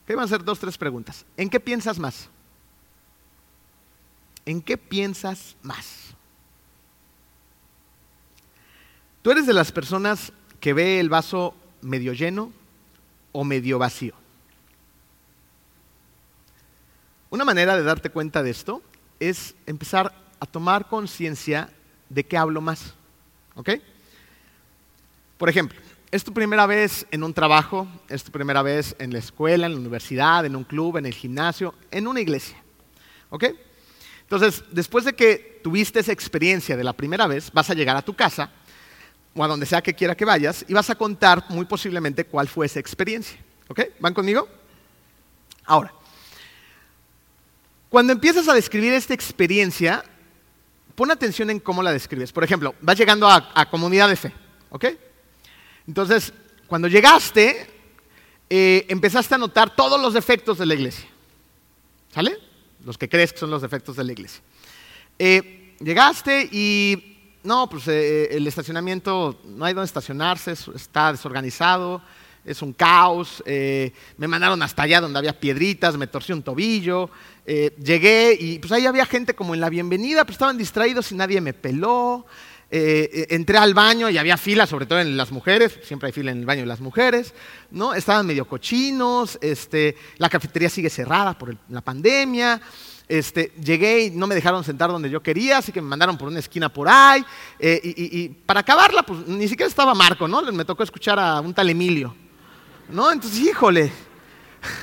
[0.06, 1.26] ¿Qué van a ser dos, tres preguntas.
[1.36, 2.30] ¿En qué piensas más?
[4.46, 6.14] ¿En qué piensas más?
[9.20, 12.50] ¿Tú eres de las personas que ve el vaso medio lleno
[13.32, 14.14] o medio vacío?
[17.28, 18.80] Una manera de darte cuenta de esto
[19.20, 21.68] es empezar a tomar conciencia
[22.08, 22.94] de qué hablo más.
[23.54, 23.68] ¿Ok?
[25.38, 29.18] Por ejemplo, es tu primera vez en un trabajo, es tu primera vez en la
[29.18, 32.56] escuela, en la universidad, en un club, en el gimnasio, en una iglesia.
[33.30, 33.44] ¿Ok?
[34.22, 38.02] Entonces, después de que tuviste esa experiencia de la primera vez, vas a llegar a
[38.02, 38.50] tu casa
[39.34, 42.48] o a donde sea que quiera que vayas y vas a contar muy posiblemente cuál
[42.48, 43.38] fue esa experiencia.
[43.68, 43.80] ¿Ok?
[44.00, 44.48] ¿Van conmigo?
[45.64, 45.92] Ahora,
[47.88, 50.04] cuando empiezas a describir esta experiencia,
[50.94, 52.32] pon atención en cómo la describes.
[52.32, 54.32] Por ejemplo, vas llegando a, comunidad de fe.
[54.70, 54.86] ¿Ok?
[55.88, 56.34] Entonces,
[56.66, 57.66] cuando llegaste,
[58.50, 61.08] eh, empezaste a notar todos los defectos de la iglesia.
[62.12, 62.36] ¿Sale?
[62.84, 64.42] Los que crees que son los defectos de la iglesia.
[65.18, 72.02] Eh, llegaste y, no, pues eh, el estacionamiento, no hay donde estacionarse, está desorganizado,
[72.44, 73.42] es un caos.
[73.46, 77.10] me mandaron hasta allá donde había piedritas, me torcí un tobillo.
[77.46, 81.40] llegué y pues ahí había gente como en la bienvenida, pero estaban distraídos y nadie
[81.40, 82.26] me peló.
[82.70, 86.12] Eh, eh, entré al baño y había fila, sobre todo en las mujeres, siempre hay
[86.12, 87.32] fila en el baño de las mujeres,
[87.70, 87.94] ¿no?
[87.94, 92.60] Estaban medio cochinos, este, la cafetería sigue cerrada por la pandemia,
[93.08, 96.28] este, llegué y no me dejaron sentar donde yo quería, así que me mandaron por
[96.28, 97.24] una esquina por ahí,
[97.58, 100.42] eh, y, para acabarla, pues ni siquiera estaba Marco, ¿no?
[100.52, 102.14] Me tocó escuchar a un tal Emilio,
[102.90, 103.10] ¿no?
[103.10, 103.90] Entonces, híjole,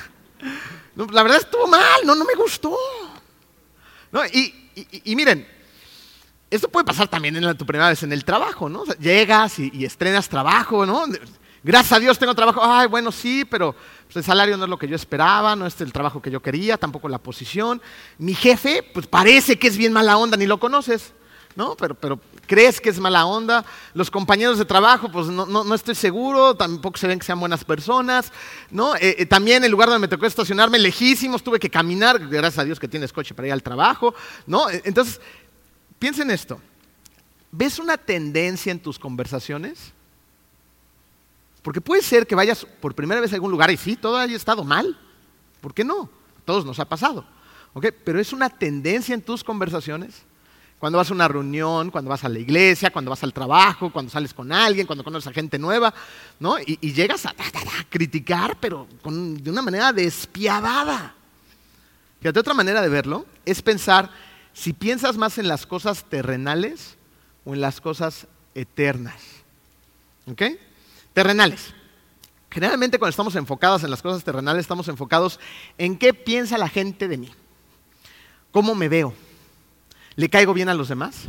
[0.96, 2.76] la verdad estuvo mal, no, no me gustó.
[4.34, 5.55] y miren,
[6.56, 8.84] esto puede pasar también en tu primera vez en el trabajo, ¿no?
[9.00, 11.06] llegas y, estrenas trabajo, ¿no?
[11.64, 12.62] Gracias a Dios tengo trabajo.
[12.64, 15.80] Ay, bueno, sí, pero pues, el salario no es lo que yo esperaba, no es
[15.82, 17.82] el trabajo que yo quería, tampoco la posición.
[18.18, 21.14] Mi jefe, pues parece que es bien mala onda, ni lo conoces.
[21.56, 21.76] ¿no?
[21.76, 23.66] Pero, pero crees que es mala onda.
[23.94, 27.40] Los compañeros de trabajo, pues no, no, no estoy seguro, tampoco se ven que sean
[27.40, 28.32] buenas personas,
[28.70, 28.96] ¿no?
[28.96, 32.66] Eh, eh, también el lugar donde me tocó estacionarme lejísimos, tuve que caminar, gracias a
[32.66, 34.14] Dios que tienes coche para ir al trabajo,
[34.46, 34.70] ¿no?
[34.70, 35.22] Entonces,
[36.00, 36.60] piensa en esto.
[37.52, 39.94] ¿Ves una tendencia en tus conversaciones?
[41.62, 44.36] Porque puede ser que vayas por primera vez a algún lugar y sí, todo haya
[44.36, 45.00] estado mal.
[45.62, 46.04] ¿Por qué no?
[46.38, 47.26] A todos nos ha pasado.
[47.74, 47.88] ¿ok?
[48.04, 50.24] Pero es una tendencia en tus conversaciones.
[50.80, 54.12] Cuando vas a una reunión, cuando vas a la iglesia, cuando vas al trabajo, cuando
[54.12, 55.94] sales con alguien, cuando conoces a gente nueva,
[56.40, 56.58] ¿no?
[56.60, 57.34] Y, llegas a,
[57.90, 61.16] criticar, pero de una manera despiadada.
[62.20, 64.10] Fíjate, otra manera de verlo es pensar
[64.56, 66.96] si piensas más en las cosas terrenales
[67.44, 69.22] o en las cosas eternas.
[70.26, 70.44] ¿Ok?
[71.14, 71.74] Terrenales.
[72.50, 75.42] Generalmente cuando estamos enfocados en las cosas terrenales, estamos enfocados
[75.78, 77.32] en qué piensa la gente de mí.
[78.52, 79.14] ¿Cómo me veo?
[80.16, 81.24] ¿Le caigo bien a los demás?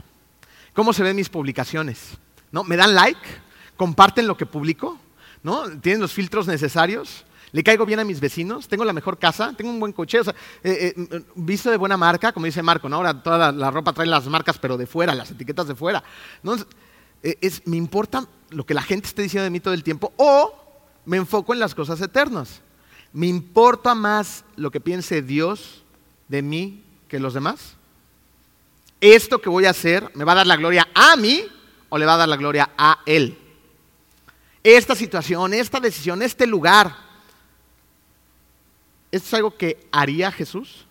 [0.72, 2.16] ¿Cómo se ven mis publicaciones?
[2.52, 2.62] ¿No?
[2.62, 3.20] ¿Me dan like?
[3.76, 5.00] ¿Comparten lo que publico?
[5.42, 5.68] ¿No?
[5.80, 7.24] ¿Tienen los filtros necesarios?
[7.56, 8.68] ¿Le caigo bien a mis vecinos?
[8.68, 9.54] ¿Tengo la mejor casa?
[9.56, 10.20] ¿Tengo un buen coche?
[10.20, 12.96] O sea, eh, eh, visto de buena marca, como dice Marco, ¿no?
[12.96, 16.04] Ahora toda la, ropa trae las marcas, pero de fuera, las etiquetas de fuera.
[17.22, 20.12] Eh, es, ¿Me importa lo que la gente esté diciendo de mí todo el tiempo?
[20.18, 20.52] ¿O
[21.06, 22.60] me enfoco en las cosas eternas?
[23.14, 25.82] ¿Me importa más lo que piense Dios
[26.28, 27.76] de mí que los demás?
[29.00, 31.42] esto que voy a hacer me va a dar la gloria a mí
[31.88, 33.38] o le va a dar la gloria a Él.
[34.62, 37.05] Esta situación, esta decisión, este lugar,
[39.10, 40.86] ¿esto es algo que haría Jesús?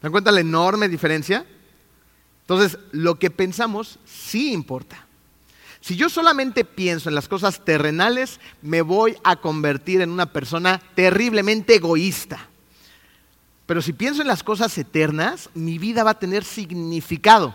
[0.00, 1.46] ¿Se dan cuenta la enorme diferencia?
[2.42, 5.06] Entonces, lo que pensamos sí importa.
[5.80, 10.80] Si yo solamente pienso en las cosas terrenales, me voy a convertir en una persona
[10.94, 12.48] terriblemente egoísta.
[13.66, 17.54] Pero si pienso en las cosas eternas, mi vida va a tener significado.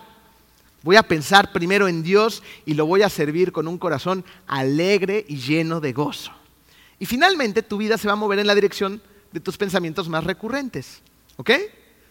[0.83, 5.25] Voy a pensar primero en Dios y lo voy a servir con un corazón alegre
[5.27, 6.31] y lleno de gozo.
[7.01, 10.23] Y finalmente tu vida se va a mover en la dirección de tus pensamientos más
[10.23, 11.01] recurrentes.
[11.35, 11.49] ¿Ok?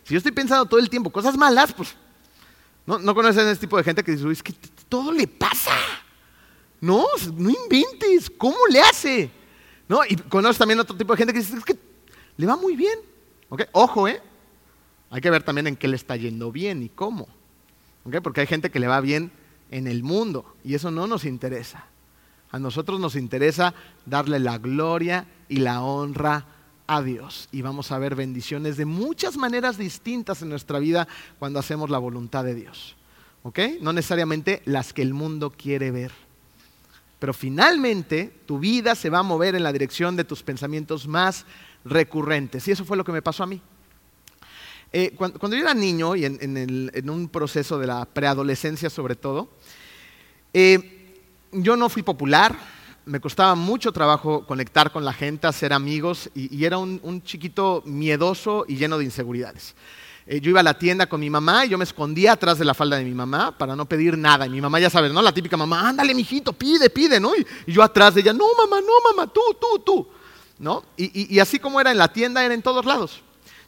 [0.03, 1.95] Si yo estoy pensando todo el tiempo cosas malas, pues
[2.85, 4.53] no, no conocen ese tipo de gente que dice, es que
[4.89, 5.71] todo le pasa.
[6.81, 9.31] No, no inventes, ¿cómo le hace?
[9.89, 10.01] ¿No?
[10.05, 11.79] Y conoces también otro tipo de gente que dice, es que
[12.37, 12.99] le va muy bien.
[13.71, 14.21] Ojo, ¿eh?
[15.11, 17.29] Hay que ver también en qué le está yendo bien y cómo.
[18.25, 19.31] Porque hay gente que le va bien
[19.71, 21.87] en el mundo y eso no nos interesa.
[22.51, 23.75] A nosotros nos interesa
[24.07, 26.47] darle la gloria y la honra
[26.87, 27.49] a Dios.
[27.53, 31.07] Y vamos a ver bendiciones de muchas maneras distintas en nuestra vida
[31.39, 32.97] cuando hacemos la voluntad de Dios.
[33.45, 33.61] ¿Ok?
[33.81, 36.11] No necesariamente las que el mundo quiere ver.
[37.21, 41.47] Pero finalmente tu vida se va a mover en la dirección de tus pensamientos más
[41.85, 42.67] recurrentes.
[42.67, 43.63] Y eso fue lo que me pasó a mí.
[44.93, 49.49] Eh, cuando, yo era niño y en, un proceso de la preadolescencia sobre todo,
[50.53, 51.00] eh,
[51.53, 52.57] yo no fui popular,
[53.07, 58.65] me costaba mucho trabajo conectar con la gente, hacer amigos y, era un, chiquito miedoso
[58.69, 59.75] y lleno de inseguridades.
[60.27, 62.65] Eh, yo iba a la tienda con mi mamá y yo me escondía atrás de
[62.65, 64.47] la falda de mi mamá para no pedir nada.
[64.47, 65.23] Y mi mamá, ya sabes, ¿no?
[65.23, 67.35] La típica mamá, ándale, mijito, pide, pide, ¿no?
[67.35, 70.09] Y, y yo atrás de ella, no, mamá, no, mamá, tú, tú, tú.
[70.61, 70.85] ¿no?
[70.97, 73.23] Y, así como era en la tienda, era en todos lados.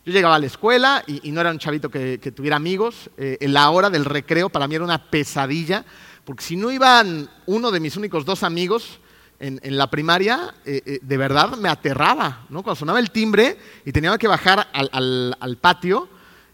[0.04, 3.10] Yo llegaba a la escuela y, no era un chavito que, tuviera amigos.
[3.16, 5.84] Eh, en la hora del recreo para mí era una pesadilla,
[6.24, 9.00] porque si no iban uno de mis únicos dos amigos
[9.38, 12.62] en, la primaria, eh, eh, de verdad me aterraba, ¿no?
[12.62, 16.08] Cuando sonaba el timbre y tenía que bajar al, patio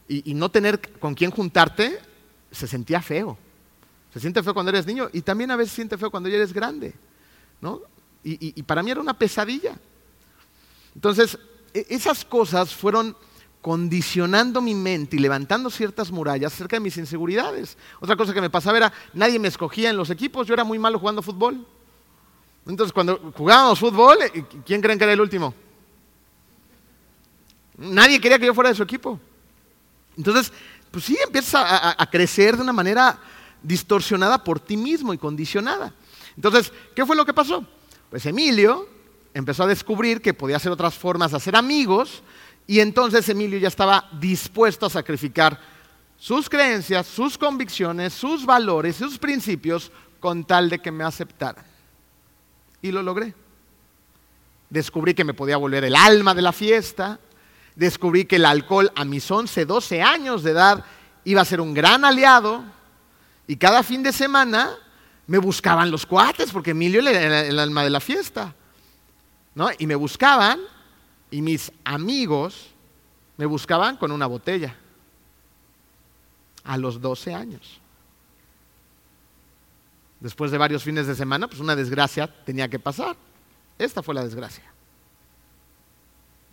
[0.09, 2.01] y, no tener con quién juntarte,
[2.51, 3.37] se sentía feo.
[4.15, 6.37] Se siente feo cuando eres niño y también a veces se siente feo cuando ya
[6.37, 6.95] eres grande,
[7.61, 7.83] ¿no?
[8.25, 9.79] y para mí era una pesadilla.
[10.95, 11.39] Entonces,
[11.73, 13.17] e-, esas cosas fueron
[13.61, 17.77] condicionando mi mente y levantando ciertas murallas acerca de mis inseguridades.
[18.01, 20.79] Otra cosa que me pasaba era, nadie me escogía en los equipos, yo era muy
[20.79, 21.67] malo jugando fútbol.
[22.67, 25.55] Entonces, cuando jugábamos fútbol, eh, ¿quién creen que era el último?
[27.79, 29.19] Nadie quería que yo fuera de su equipo.
[30.17, 30.53] Entonces,
[30.91, 31.65] pues sí, empiezas
[31.97, 33.19] a crecer de una manera
[33.63, 35.95] distorsionada por ti mismo y condicionada.
[36.37, 37.65] Entonces, ¿qué fue lo que pasó?
[38.11, 38.89] Pues Emilio
[39.35, 42.23] empezó a descubrir que podía hacer otras formas de hacer amigos
[42.71, 45.59] y entonces Emilio ya estaba dispuesto a sacrificar
[46.19, 51.65] sus creencias, sus convicciones, sus valores, sus principios con tal de que me aceptaran.
[52.83, 53.35] Y lo logré.
[54.69, 57.19] Descubrí que me podía volver el alma de la fiesta,
[57.75, 60.85] descubrí que el alcohol a mis 11, 12 años de edad
[61.25, 62.63] iba a ser un gran aliado
[63.47, 64.77] y cada fin de semana
[65.27, 68.55] me buscaban los cuates porque Emilio era el alma de la fiesta.
[69.79, 70.61] Y me buscaban
[71.31, 72.69] y mis amigos
[73.37, 74.77] me buscaban con una botella.
[76.65, 77.81] a los 12 años.
[80.21, 83.17] Después de varios fines de semana, pues una desgracia tenía que pasar.
[83.79, 84.65] Esta fue la desgracia.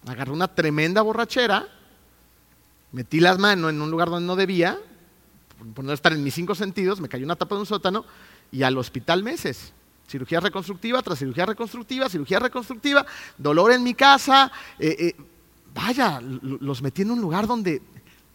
[0.08, 1.68] Agarré una tremenda borrachera,
[2.94, 4.80] metí las manos en un lugar donde no debía,
[5.74, 8.06] por no estar en mis cinco sentidos, me cayó una tapa de un sótano
[8.52, 9.74] y al hospital meses.
[10.08, 13.06] Cirugía reconstructiva tras cirugía reconstructiva, cirugía reconstructiva,
[13.38, 14.52] dolor en mi casa.
[14.78, 15.16] Eh, eh,
[15.74, 17.82] vaya, los metí en un lugar donde,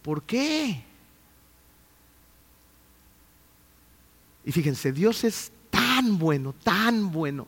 [0.01, 0.83] ¿por qué?
[4.43, 7.47] Y fíjense, Dios es tan bueno, tan bueno,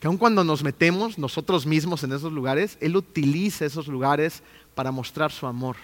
[0.00, 4.42] que aun cuando nos metemos nosotros mismos en esos lugares, Él utiliza esos lugares
[4.74, 5.76] para mostrar su amor.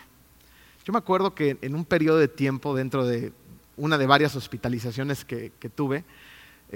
[0.84, 3.32] Yo me acuerdo que en un periodo de tiempo dentro de
[3.76, 6.04] una de varias hospitalizaciones que, tuve,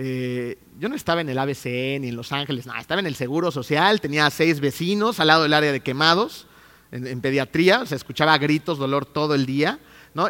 [0.00, 1.64] eh, yo no estaba en el ABC
[1.98, 5.42] ni en Los Ángeles, no, estaba en el Seguro Social, tenía seis vecinos al lado
[5.42, 6.46] del área de quemados,
[6.92, 9.80] en, pediatría, se escuchaba gritos, dolor todo el día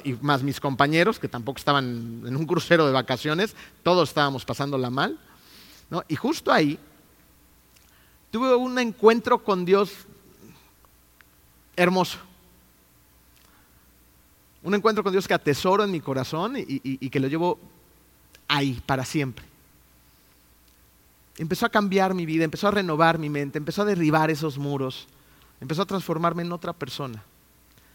[0.05, 4.89] y más mis compañeros, que tampoco estaban en un crucero de vacaciones, todos estábamos pasándola
[4.89, 5.19] mal.
[6.09, 6.79] Y justo ahí
[8.31, 9.93] tuve un encuentro con Dios
[11.77, 12.17] hermoso.
[14.63, 17.61] Un encuentro con Dios que atesoro en mi corazón y que lo llevo
[18.49, 19.45] ahí para siempre.
[21.39, 25.07] Empezó a cambiar mi vida, empezó a renovar mi mente, empezó a derribar esos muros,
[25.61, 27.23] empezó a transformarme en otra persona.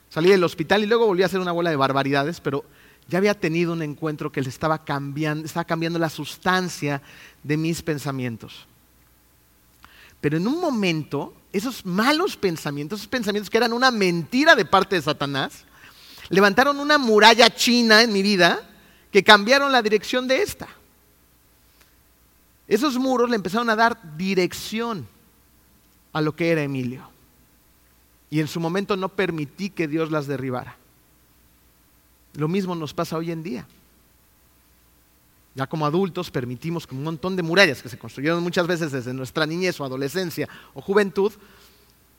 [0.10, 2.64] Salí del hospital y luego volví a hacer una bola de barbaridades, pero
[3.08, 7.02] ya había tenido un encuentro que estaba cambiando, estaba cambiando la sustancia
[7.44, 8.66] de mis pensamientos.
[10.22, 14.96] Pero en un momento, esos malos pensamientos, esos pensamientos que eran una mentira de parte
[14.96, 15.66] de Satanás,
[16.30, 18.62] levantaron una muralla china en mi vida
[19.12, 20.70] que cambiaron la dirección de esta.
[22.74, 25.08] Esos muros le empezaron a dar dirección
[26.12, 27.08] a lo que era Emilio
[28.32, 30.76] y en su momento no permití que Dios las derribara.
[32.34, 33.68] Lo mismo nos pasa hoy en día.
[35.54, 39.14] Ya como adultos permitimos que un montón de murallas que se construyeron muchas veces desde
[39.14, 41.32] nuestra niñez o adolescencia o juventud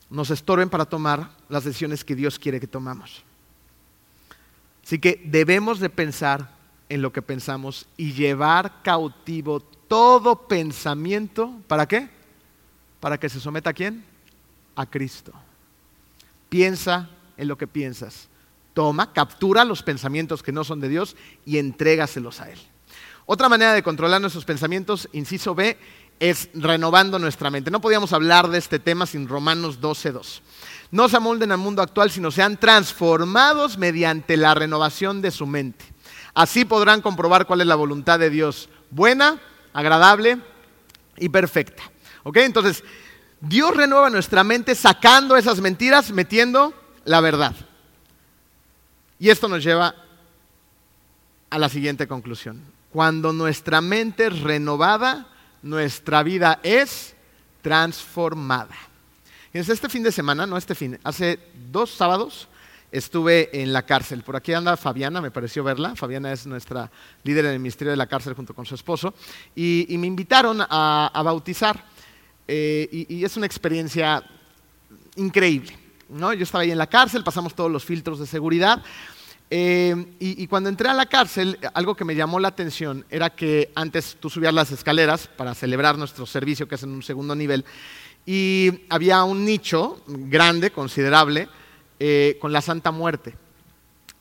[0.09, 3.25] nos estorben para tomar las decisiones que Dios quiere que tomamos.
[4.85, 6.49] Así que debemos de pensar
[6.95, 11.53] en lo que pensamos y llevar cautivo todo pensamiento.
[11.67, 12.09] ¿Para qué?
[13.01, 14.05] Para que se someta a quién?
[14.77, 15.33] A Cristo.
[16.49, 18.29] Piensa en lo que piensas.
[18.75, 22.61] Toma, captura los pensamientos que no son de Dios y entrégaselos a Él.
[23.27, 25.77] Otra manera de controlar nuestros pensamientos, inciso B,
[26.21, 27.73] es renovando nuestra mente.
[27.73, 30.43] No podíamos hablar de este tema sin Romanos 12.2.
[30.93, 35.94] No se amolden al mundo actual, sino sean transformados mediante la renovación de su mente.
[36.35, 39.41] Así podrán comprobar cuál es la voluntad de Dios, buena,
[39.72, 40.39] agradable
[41.16, 41.82] y perfecta.
[42.24, 42.39] ¿Ok?
[42.39, 42.82] Entonces,
[43.41, 46.74] Dios renueva nuestra mente sacando esas mentiras, metiendo
[47.05, 47.55] la verdad.
[49.18, 49.95] Y esto nos lleva
[51.51, 52.61] a la siguiente conclusión.
[52.91, 55.28] Cuando nuestra mente es renovada,
[55.62, 57.14] nuestra vida es
[57.62, 58.76] transformada.
[59.53, 61.39] Este fin de semana, no este fin, hace
[61.70, 62.49] dos sábados
[62.97, 64.23] estuve en la cárcel.
[64.23, 65.95] Por aquí anda Fabiana, me pareció verla.
[65.97, 66.91] Fabiana es nuestra
[67.23, 69.15] líder en el ministerio de la cárcel junto con su esposo.
[69.55, 71.85] Y, me invitaron a bautizar.
[72.47, 74.23] Eh, y, es una experiencia
[75.17, 75.77] increíble.
[76.09, 76.33] ¿no?
[76.33, 78.83] Yo estaba ahí en la cárcel, pasamos todos los filtros de seguridad.
[79.51, 83.71] Eh, y, cuando entré a la cárcel, algo que me llamó la atención era que
[83.75, 87.65] antes tú subías las escaleras para celebrar nuestro servicio, que es en un segundo nivel,
[88.27, 91.49] y había un nicho grande, considerable,
[91.99, 93.37] eh, con la Santa Muerte.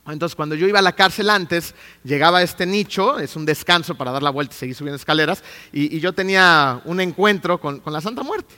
[0.06, 3.94] Entonces, cuando yo iba a la cárcel antes, llegaba a este nicho, es un descanso
[3.94, 8.00] para dar la vuelta y seguir subiendo escaleras, y, yo tenía un encuentro con, la
[8.00, 8.54] Santa Muerte.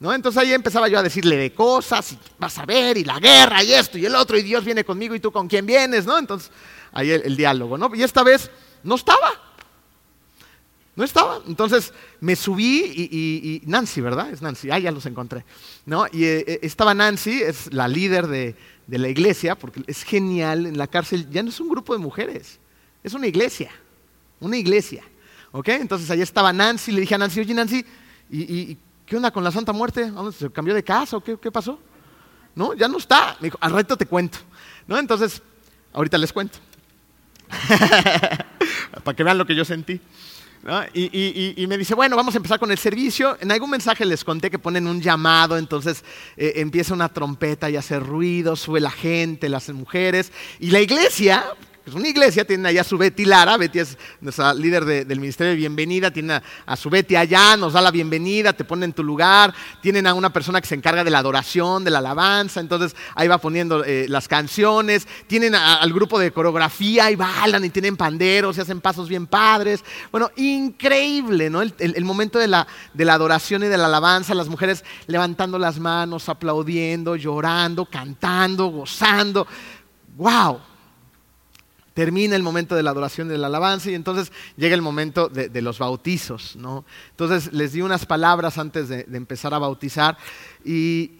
[0.00, 0.12] ¿no?
[0.12, 3.62] Entonces ahí empezaba yo a decirle de cosas, y vas a ver, y la guerra,
[3.62, 6.18] y esto, y el otro, y Dios viene conmigo, y tú con quién vienes, ¿no?
[6.18, 6.50] Entonces,
[6.92, 7.90] ahí el, diálogo, ¿no?
[7.94, 8.50] Y esta vez
[8.82, 9.51] no estaba.
[11.04, 11.40] Estaba.
[11.46, 14.30] Entonces me subí y, Nancy, ¿verdad?
[14.30, 14.70] Es Nancy.
[14.70, 15.44] Ah, ya los encontré.
[15.86, 16.06] ¿no?
[16.12, 18.54] Y eh, eh, estaba Nancy, es la líder de,
[18.88, 22.58] la iglesia, porque es genial, en la cárcel ya no es un grupo de mujeres,
[23.02, 23.70] es una iglesia,
[24.40, 25.02] una iglesia.
[25.50, 25.68] ¿Ok?
[25.68, 27.84] Entonces allá estaba Nancy, le dije a Nancy, oye Nancy,
[28.30, 28.76] ¿y,
[29.06, 30.10] qué onda con la Santa Muerte?
[30.38, 31.78] ¿Se cambió de casa o qué, qué pasó?
[32.54, 33.36] No, ya no está.
[33.40, 34.38] Me dijo, al reto te cuento.
[34.86, 34.98] ¿No?
[34.98, 35.42] Entonces,
[35.92, 36.58] ahorita les cuento.
[39.04, 40.00] Para que vean lo que yo sentí.
[40.94, 43.36] Y, me dice, bueno, vamos a empezar con el servicio.
[43.40, 46.04] En algún mensaje les conté que ponen un llamado, entonces
[46.36, 50.30] eh, empieza una trompeta y hace ruido, sube la gente, las mujeres.
[50.60, 51.44] Y la iglesia,
[51.84, 55.50] es una iglesia, tienen allá a su Betty Lara, Betty es nuestra líder del Ministerio
[55.50, 59.02] de Bienvenida, tiene a, su Betty allá, nos da la bienvenida, te pone en tu
[59.02, 62.94] lugar, tienen a una persona que se encarga de la adoración, de la alabanza, entonces
[63.16, 67.96] ahí va poniendo eh, las canciones, tienen al grupo de coreografía y bailan y tienen
[67.96, 69.84] panderos y hacen pasos bien padres.
[70.12, 71.62] Bueno, increíble, ¿no?
[71.62, 75.80] El, momento de la, de la adoración y de la alabanza, las mujeres levantando las
[75.80, 79.48] manos, aplaudiendo, llorando, cantando, gozando.
[80.16, 80.71] ¡Wow!
[81.94, 85.28] Termina el momento de la adoración y de la alabanza y entonces llega el momento
[85.28, 86.56] de, los bautizos.
[86.56, 86.84] ¿no?
[87.10, 90.16] Entonces les di unas palabras antes de, empezar a bautizar
[90.64, 91.12] y,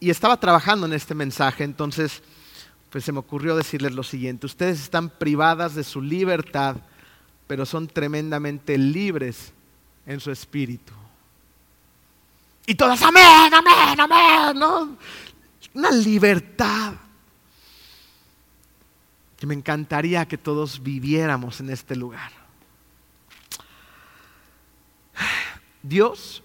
[0.00, 2.22] estaba trabajando en este mensaje, entonces
[2.88, 6.76] pues se me ocurrió decirles lo siguiente, ustedes están privadas de su libertad,
[7.46, 9.52] pero son tremendamente libres
[10.06, 10.94] en su espíritu.
[12.66, 14.96] Y todas, amén, amén, amén, ¿no?
[15.74, 16.94] Una libertad
[19.40, 22.30] que me encantaría que todos viviéramos en este lugar.
[25.82, 26.42] Dios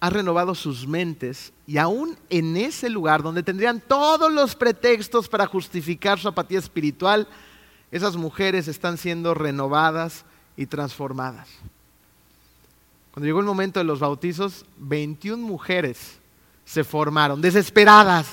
[0.00, 5.46] ha renovado sus mentes y aún en ese lugar donde tendrían todos los pretextos para
[5.46, 7.28] justificar su apatía espiritual,
[7.90, 10.24] esas mujeres están siendo renovadas
[10.56, 11.48] y transformadas.
[13.12, 16.18] Cuando llegó el momento de los bautizos, 21 mujeres
[16.64, 18.26] se formaron, desesperadas,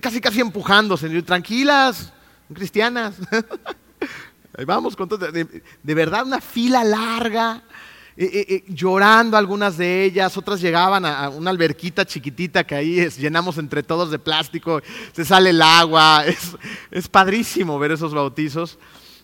[0.00, 2.12] casi casi empujándose, tranquilas,
[2.54, 3.16] cristianas.
[4.56, 5.30] Ahí vamos con todo.
[5.30, 7.62] De, verdad, una fila larga.
[8.66, 14.10] Llorando algunas de ellas, otras llegaban a, una alberquita chiquitita que ahí llenamos entre todos
[14.10, 14.82] de plástico,
[15.12, 16.24] se sale el agua,
[16.90, 18.76] es padrísimo ver esos bautizos.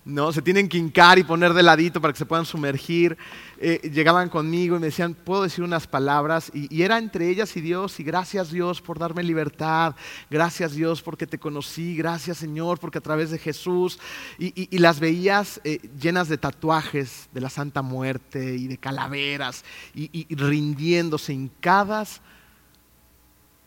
[0.05, 0.33] ¿no?
[0.33, 3.17] Se tienen que hincar y poner de ladito para que se puedan sumergir.
[3.59, 6.51] Eh, llegaban conmigo y me decían, ¿puedo decir unas palabras?
[6.55, 9.95] Y, era entre ellas y Dios, y gracias Dios por darme libertad,
[10.31, 13.99] gracias Dios porque te conocí, gracias Señor porque a través de Jesús,
[14.39, 20.27] y, las veías eh, llenas de tatuajes de la Santa Muerte y de calaveras, y
[20.35, 22.21] rindiéndose hincadas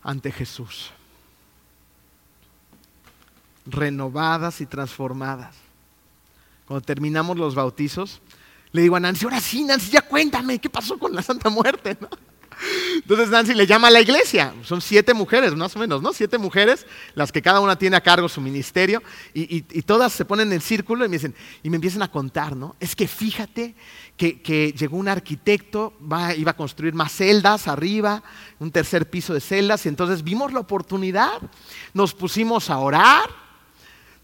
[0.03, 0.91] ante Jesús,
[3.65, 5.55] renovadas y transformadas.
[6.67, 8.21] Cuando terminamos los bautizos,
[8.71, 11.97] le digo a Nancy, ahora sí, Nancy, ya cuéntame, ¿qué pasó con la Santa Muerte?
[12.95, 16.11] Entonces Nancy le llama a la iglesia, son siete mujeres más o menos, ¿no?
[16.13, 19.03] Siete mujeres, las que cada una tiene a cargo su ministerio,
[19.33, 22.75] y, todas se ponen en círculo y me, dicen, y me empiezan a contar, ¿no?
[22.79, 23.75] Es que fíjate
[24.17, 25.93] que, llegó un arquitecto,
[26.35, 28.23] iba a construir más celdas arriba,
[28.59, 31.39] un tercer piso de celdas, y entonces vimos la oportunidad,
[31.93, 33.46] nos pusimos a orar,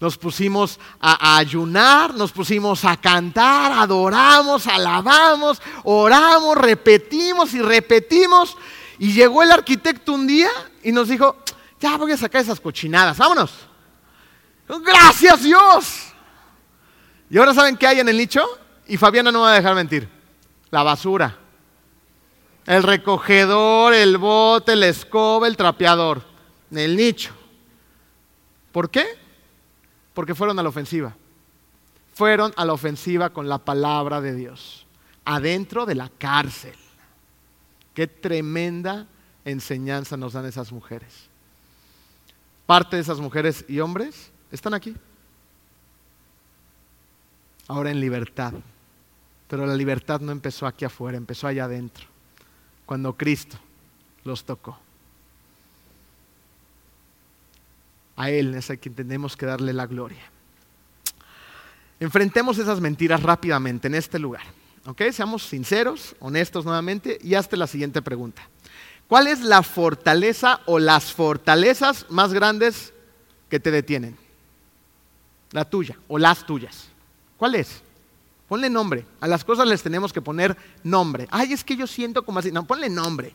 [0.00, 8.56] nos pusimos a, ayunar, nos pusimos a cantar, adoramos, alabamos, oramos, repetimos y repetimos.
[8.98, 10.50] Y llegó el arquitecto un día
[10.82, 11.36] y nos dijo,
[11.80, 13.52] ya voy a sacar esas cochinadas, vámonos.
[14.68, 16.14] Gracias Dios.
[17.30, 18.44] Y ahora saben qué hay en el nicho?
[18.86, 20.08] Y Fabiana no me va a dejar mentir.
[20.70, 21.38] La basura.
[22.66, 26.22] El recogedor, el bote, la escoba, el trapeador.
[26.70, 27.32] En el nicho.
[28.72, 29.23] ¿Por qué?
[30.14, 31.14] Porque fueron a la ofensiva.
[32.14, 34.86] Fueron a la ofensiva con la palabra de Dios,
[35.24, 36.76] adentro de la cárcel.
[37.92, 39.08] Qué tremenda
[39.44, 41.28] enseñanza nos dan esas mujeres.
[42.66, 44.94] Parte de esas mujeres y hombres están aquí.
[47.66, 48.54] Ahora en libertad.
[49.48, 52.06] Pero la libertad no empezó aquí afuera, empezó allá adentro.
[52.86, 53.56] Cuando Cristo
[54.22, 54.78] los tocó.
[58.16, 60.22] A Él es a quien tenemos que darle la gloria.
[62.00, 64.42] Enfrentemos esas mentiras rápidamente en este lugar.
[64.86, 65.02] ¿Ok?
[65.12, 68.42] Seamos sinceros, honestos nuevamente y hazte la siguiente pregunta.
[69.08, 72.92] ¿Cuál es la fortaleza o las fortalezas más grandes
[73.48, 74.16] que te detienen?
[75.52, 76.88] La tuya o las tuyas.
[77.36, 77.80] ¿Cuál es?
[78.48, 79.06] Ponle nombre.
[79.20, 81.26] A las cosas les tenemos que poner nombre.
[81.30, 82.52] Ay, es que yo siento como así.
[82.52, 83.32] No, ponle nombre.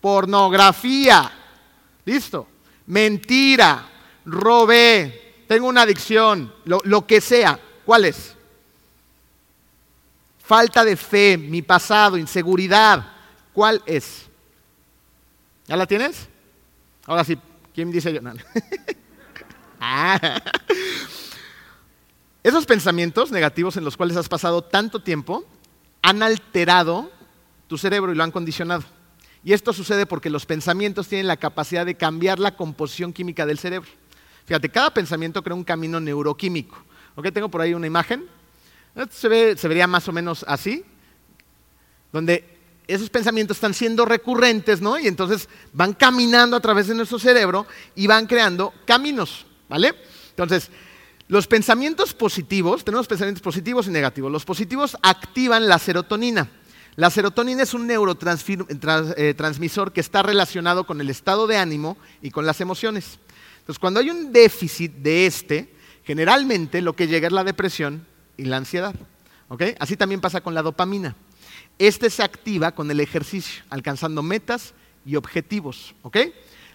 [0.00, 1.30] Pornografía.
[2.04, 2.46] Listo.
[2.86, 3.93] Mentira
[4.24, 7.58] robé, tengo una adicción, lo, que sea.
[7.84, 8.34] ¿Cuál es?
[10.42, 13.12] Falta de fe, mi pasado, inseguridad.
[13.52, 14.22] ¿Cuál es?
[15.66, 16.28] ¿Ya la tienes?
[17.06, 17.38] Ahora sí,
[17.74, 18.20] ¿quién dice yo?
[19.86, 20.40] Ah.
[22.42, 25.44] Esos pensamientos negativos en los cuales has pasado tanto tiempo
[26.00, 27.10] han alterado
[27.68, 28.84] tu cerebro y lo han condicionado.
[29.42, 33.58] Y esto sucede porque los pensamientos tienen la capacidad de cambiar la composición química del
[33.58, 33.90] cerebro.
[34.44, 36.76] Fíjate, cada pensamiento crea un camino neuroquímico.
[37.16, 37.28] ¿Ok?
[37.32, 38.26] Tengo por ahí una imagen.
[39.10, 40.84] Se, ve, se vería más o menos así,
[42.12, 42.44] donde
[42.86, 44.98] esos pensamientos están siendo recurrentes, ¿no?
[44.98, 47.66] Y entonces van caminando a través de nuestro cerebro
[47.96, 49.94] y van creando caminos, ¿vale?
[50.30, 50.70] Entonces,
[51.26, 54.30] Los pensamientos positivos, tenemos pensamientos positivos y negativos.
[54.30, 56.50] Los positivos activan la serotonina.
[56.96, 62.44] La serotonina es un neurotransmisor que está relacionado con el estado de ánimo y con
[62.44, 63.18] las emociones.
[63.64, 68.06] Entonces, cuando hay un déficit de este, generalmente lo que llega es la depresión
[68.36, 68.94] y la ansiedad.
[69.78, 71.16] Así también pasa con la dopamina.
[71.78, 74.74] Este se activa con el ejercicio, alcanzando metas
[75.06, 75.94] y objetivos.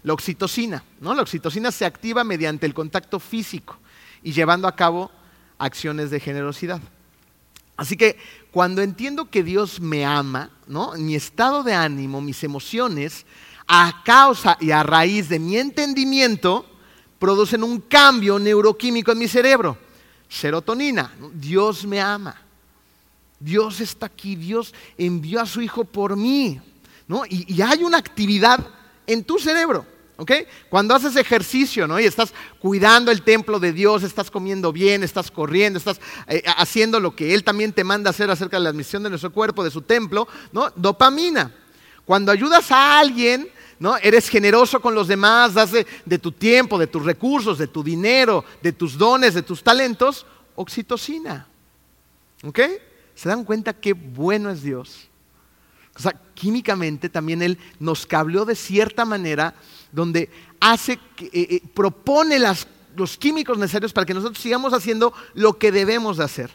[0.01, 1.13] La oxitocina, ¿no?
[1.13, 3.77] La oxitocina se activa mediante el contacto físico
[4.23, 5.11] y llevando a cabo
[5.59, 6.81] acciones de generosidad.
[7.77, 8.17] Así que
[8.51, 10.93] cuando entiendo que Dios me ama, ¿no?
[10.97, 13.25] mi estado de ánimo, mis emociones,
[13.67, 16.65] a causa y a raíz de mi entendimiento,
[17.19, 19.77] producen un cambio neuroquímico en mi cerebro.
[20.27, 22.41] Serotonina, Dios me ama.
[23.39, 26.59] Dios está aquí, Dios envió a su Hijo por mí.
[27.07, 27.23] ¿no?
[27.27, 28.65] Y, hay una actividad
[29.05, 29.85] en tu cerebro.
[30.69, 31.99] Cuando haces ejercicio, ¿no?
[31.99, 36.99] Y estás cuidando el templo de Dios, estás comiendo bien, estás corriendo, estás eh, haciendo
[36.99, 39.71] lo que Él también te manda hacer acerca de la admisión de nuestro cuerpo, de
[39.71, 40.71] su templo, ¿no?
[40.75, 41.55] Dopamina.
[42.03, 43.49] Cuando ayudas a alguien,
[43.79, 43.97] ¿no?
[43.97, 48.43] Eres generoso con los demás, das de, tu tiempo, de tus recursos, de tu dinero,
[48.61, 50.25] de tus dones, de tus talentos,
[50.55, 51.47] oxitocina.
[52.43, 52.59] ¿Ok?
[53.15, 55.07] ¿Se dan cuenta qué bueno es Dios?
[55.95, 59.53] O sea, químicamente también Él nos cableó de cierta manera
[59.91, 65.71] donde hace, eh, eh, propone los químicos necesarios para que nosotros sigamos haciendo lo que
[65.71, 66.51] debemos de hacer.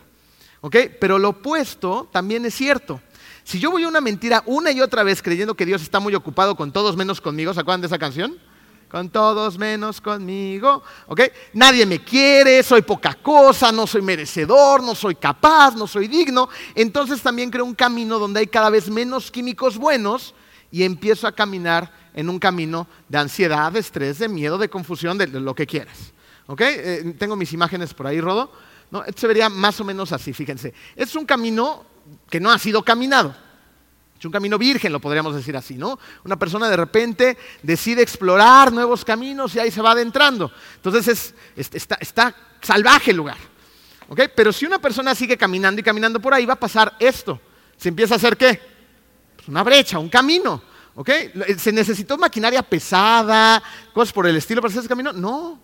[0.61, 0.77] ¿Ok?
[0.99, 3.01] Pero lo opuesto también es cierto.
[3.45, 6.15] Si yo voy a una mentira una y otra vez creyendo que Dios está muy
[6.15, 8.39] ocupado con todos menos conmigo, ¿se acuerdan de esa canción?
[8.91, 11.21] Con todos menos conmigo, ¿ok?
[11.53, 16.49] Nadie me quiere, soy poca cosa, no soy merecedor, no soy capaz, no soy digno.
[16.75, 20.35] Entonces también creo un camino donde hay cada vez menos químicos buenos
[20.71, 25.19] y empiezo a caminar en un camino de ansiedad, de estrés, de miedo, de confusión,
[25.19, 26.13] de, lo que quieras.
[26.47, 26.61] ¿Ok?
[26.63, 28.51] Eh, tengo mis imágenes por ahí, Rodo.
[28.91, 29.05] ¿No?
[29.05, 30.73] Esto se vería más o menos así, fíjense.
[30.95, 31.85] Es un camino
[32.29, 33.35] que no ha sido caminado.
[34.19, 35.99] Es un camino virgen, lo podríamos decir así, ¿no?
[36.25, 40.51] Una persona de repente decide explorar nuevos caminos y ahí se va adentrando.
[40.77, 43.37] Entonces está, salvaje el lugar.
[44.09, 44.21] ¿Ok?
[44.35, 47.41] Pero si una persona sigue caminando y caminando por ahí, va a pasar esto.
[47.77, 48.61] Se empieza a hacer qué?
[49.37, 50.63] Pues una brecha, un camino.
[50.95, 51.11] ¿Ok?
[51.59, 55.13] ¿Se necesitó maquinaria pesada, cosas por el estilo para hacer ese camino?
[55.13, 55.61] No.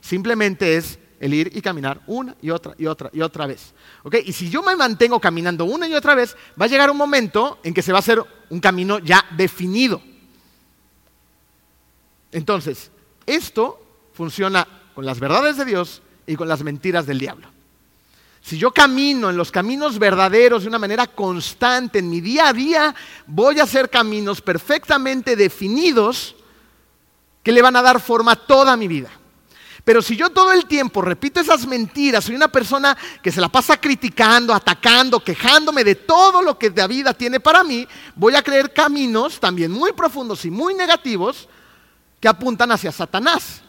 [0.00, 3.74] Simplemente es el ir y caminar una y otra y otra y otra vez.
[4.02, 4.16] ¿Ok?
[4.24, 7.58] Y si yo me mantengo caminando una y otra vez, va a llegar un momento
[7.62, 10.02] en que se va a hacer un camino ya definido.
[12.32, 12.90] Entonces,
[13.26, 13.80] esto
[14.12, 17.48] funciona con las verdades de Dios y con las mentiras del diablo.
[18.44, 22.52] Si yo camino en los caminos verdaderos de una manera constante en mi día a
[22.52, 22.94] día,
[23.26, 26.36] voy a hacer caminos perfectamente definidos
[27.42, 29.10] que le van a dar forma a toda mi vida.
[29.84, 33.50] Pero si yo todo el tiempo repito esas mentiras, soy una persona que se la
[33.50, 38.42] pasa criticando, atacando, quejándome de todo lo que la vida tiene para mí, voy a
[38.42, 41.48] creer caminos también muy profundos y muy negativos
[42.18, 43.60] que apuntan hacia Satanás,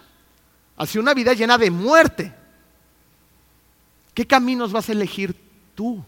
[0.77, 2.33] hacia una vida llena de muerte.
[4.13, 5.35] ¿Qué caminos vas a elegir
[5.75, 6.01] tú?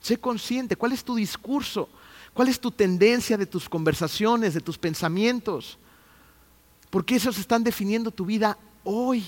[0.00, 1.88] Sé consciente, ¿cuál es tu discurso?
[2.34, 5.78] ¿Cuál es tu tendencia de tus conversaciones, de tus pensamientos?
[6.90, 9.24] Porque esos están definiendo tu vida hoy.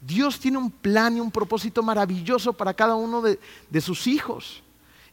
[0.00, 3.38] Dios tiene un plan y un propósito maravilloso para cada uno de,
[3.80, 4.62] sus hijos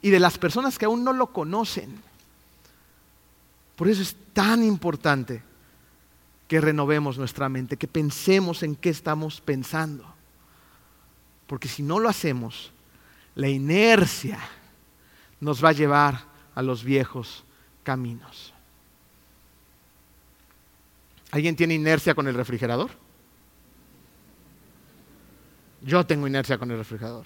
[0.02, 1.96] y de las personas que aún no lo conocen.
[3.76, 5.44] Por eso es tan importante
[6.48, 10.04] que renovemos nuestra mente, que pensemos en qué estamos pensando.
[11.48, 12.72] Porque si no lo hacemos,
[13.36, 14.40] la inercia
[15.40, 17.46] nos va a llevar a los viejos
[17.84, 18.51] caminos.
[21.32, 22.92] ¿Alguien tiene inercia con el refrigerador?
[25.82, 27.26] Yo tengo inercia con el refrigerador.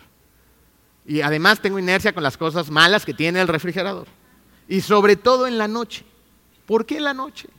[1.05, 4.07] Y además tengo inercia con las cosas malas que tiene el refrigerador.
[4.67, 6.05] Y sobre todo en la noche.
[6.65, 7.49] ¿Por qué en la noche?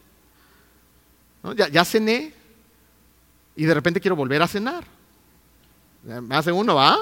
[1.71, 2.35] Ya, cené
[3.55, 4.85] y de repente quiero volver a cenar.
[6.31, 6.99] Hace uno, ¿va?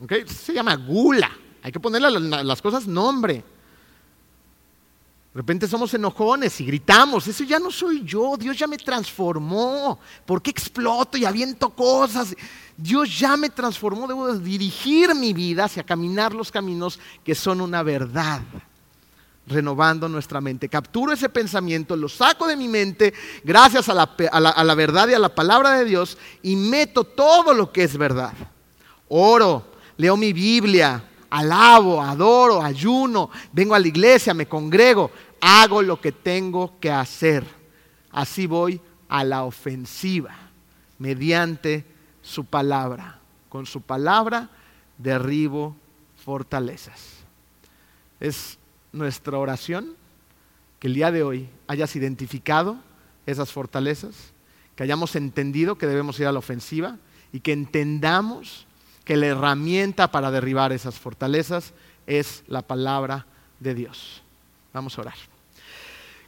[0.00, 0.26] ¿Okay?
[0.26, 1.30] Se llama gula.
[1.62, 2.10] Hay que ponerle
[2.42, 3.44] las cosas nombre.
[5.34, 9.98] De repente somos enojones y gritamos, eso ya no soy yo, Dios ya me transformó.
[10.26, 12.36] ¿Por qué exploto y aviento cosas?
[12.76, 17.82] Dios ya me transformó, debo dirigir mi vida hacia caminar los caminos que son una
[17.82, 18.42] verdad
[19.46, 20.68] renovando nuestra mente.
[20.68, 25.34] Capturo ese pensamiento, lo saco de mi mente gracias a la, verdad y a la
[25.34, 28.34] palabra de Dios y meto todo lo que es verdad.
[29.08, 29.64] Oro,
[29.96, 31.02] leo mi Biblia,
[31.32, 35.10] alabo, adoro, ayuno, vengo a la iglesia, me congrego,
[35.40, 37.44] hago lo que tengo que hacer.
[38.10, 40.36] Así voy a la ofensiva.
[40.98, 41.84] mediante
[42.20, 43.18] su palabra.
[43.48, 44.50] Con su palabra
[44.98, 45.74] derribo
[46.24, 47.24] fortalezas.
[48.20, 48.56] Es
[48.92, 49.96] nuestra oración
[50.78, 52.76] que el día de hoy hayas identificado
[53.26, 54.32] esas fortalezas,
[54.76, 56.98] que hayamos entendido que debemos ir a la ofensiva
[57.32, 58.66] y que entendamos
[59.04, 61.72] que la herramienta para derribar esas fortalezas
[62.06, 63.26] es la palabra
[63.60, 64.22] de Dios.
[64.72, 65.14] Vamos a orar.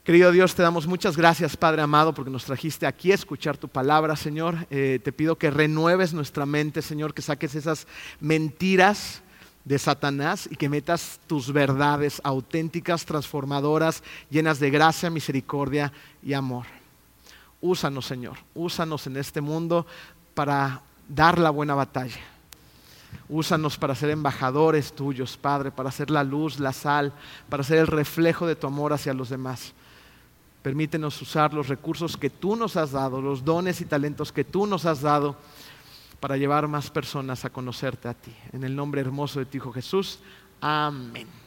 [0.05, 3.69] Querido Dios, te damos muchas gracias, Padre amado, porque nos trajiste aquí a escuchar tu
[3.69, 4.67] palabra, Señor.
[4.69, 7.87] Eh, te pido que renueves nuestra mente, Señor, que saques esas
[8.21, 9.23] mentiras
[9.65, 15.91] de Satanás y que metas tus verdades auténticas, transformadoras, llenas de gracia, misericordia
[16.23, 16.67] y amor.
[17.63, 19.87] Úsanos, Señor, úsanos en este mundo
[20.35, 22.34] para dar la buena batalla.
[23.29, 27.13] Úsanos para ser embajadores tuyos, Padre, para ser la luz, la sal,
[27.49, 29.73] para ser el reflejo de tu amor hacia los demás.
[30.63, 34.67] Permítenos usar los recursos que tú nos has dado, los dones y talentos que tú
[34.67, 35.37] nos has dado
[36.21, 38.35] para llevar más personas a conocerte a ti.
[38.53, 40.21] En el nombre hermoso de tu Hijo Jesús.
[40.61, 41.44] Amén.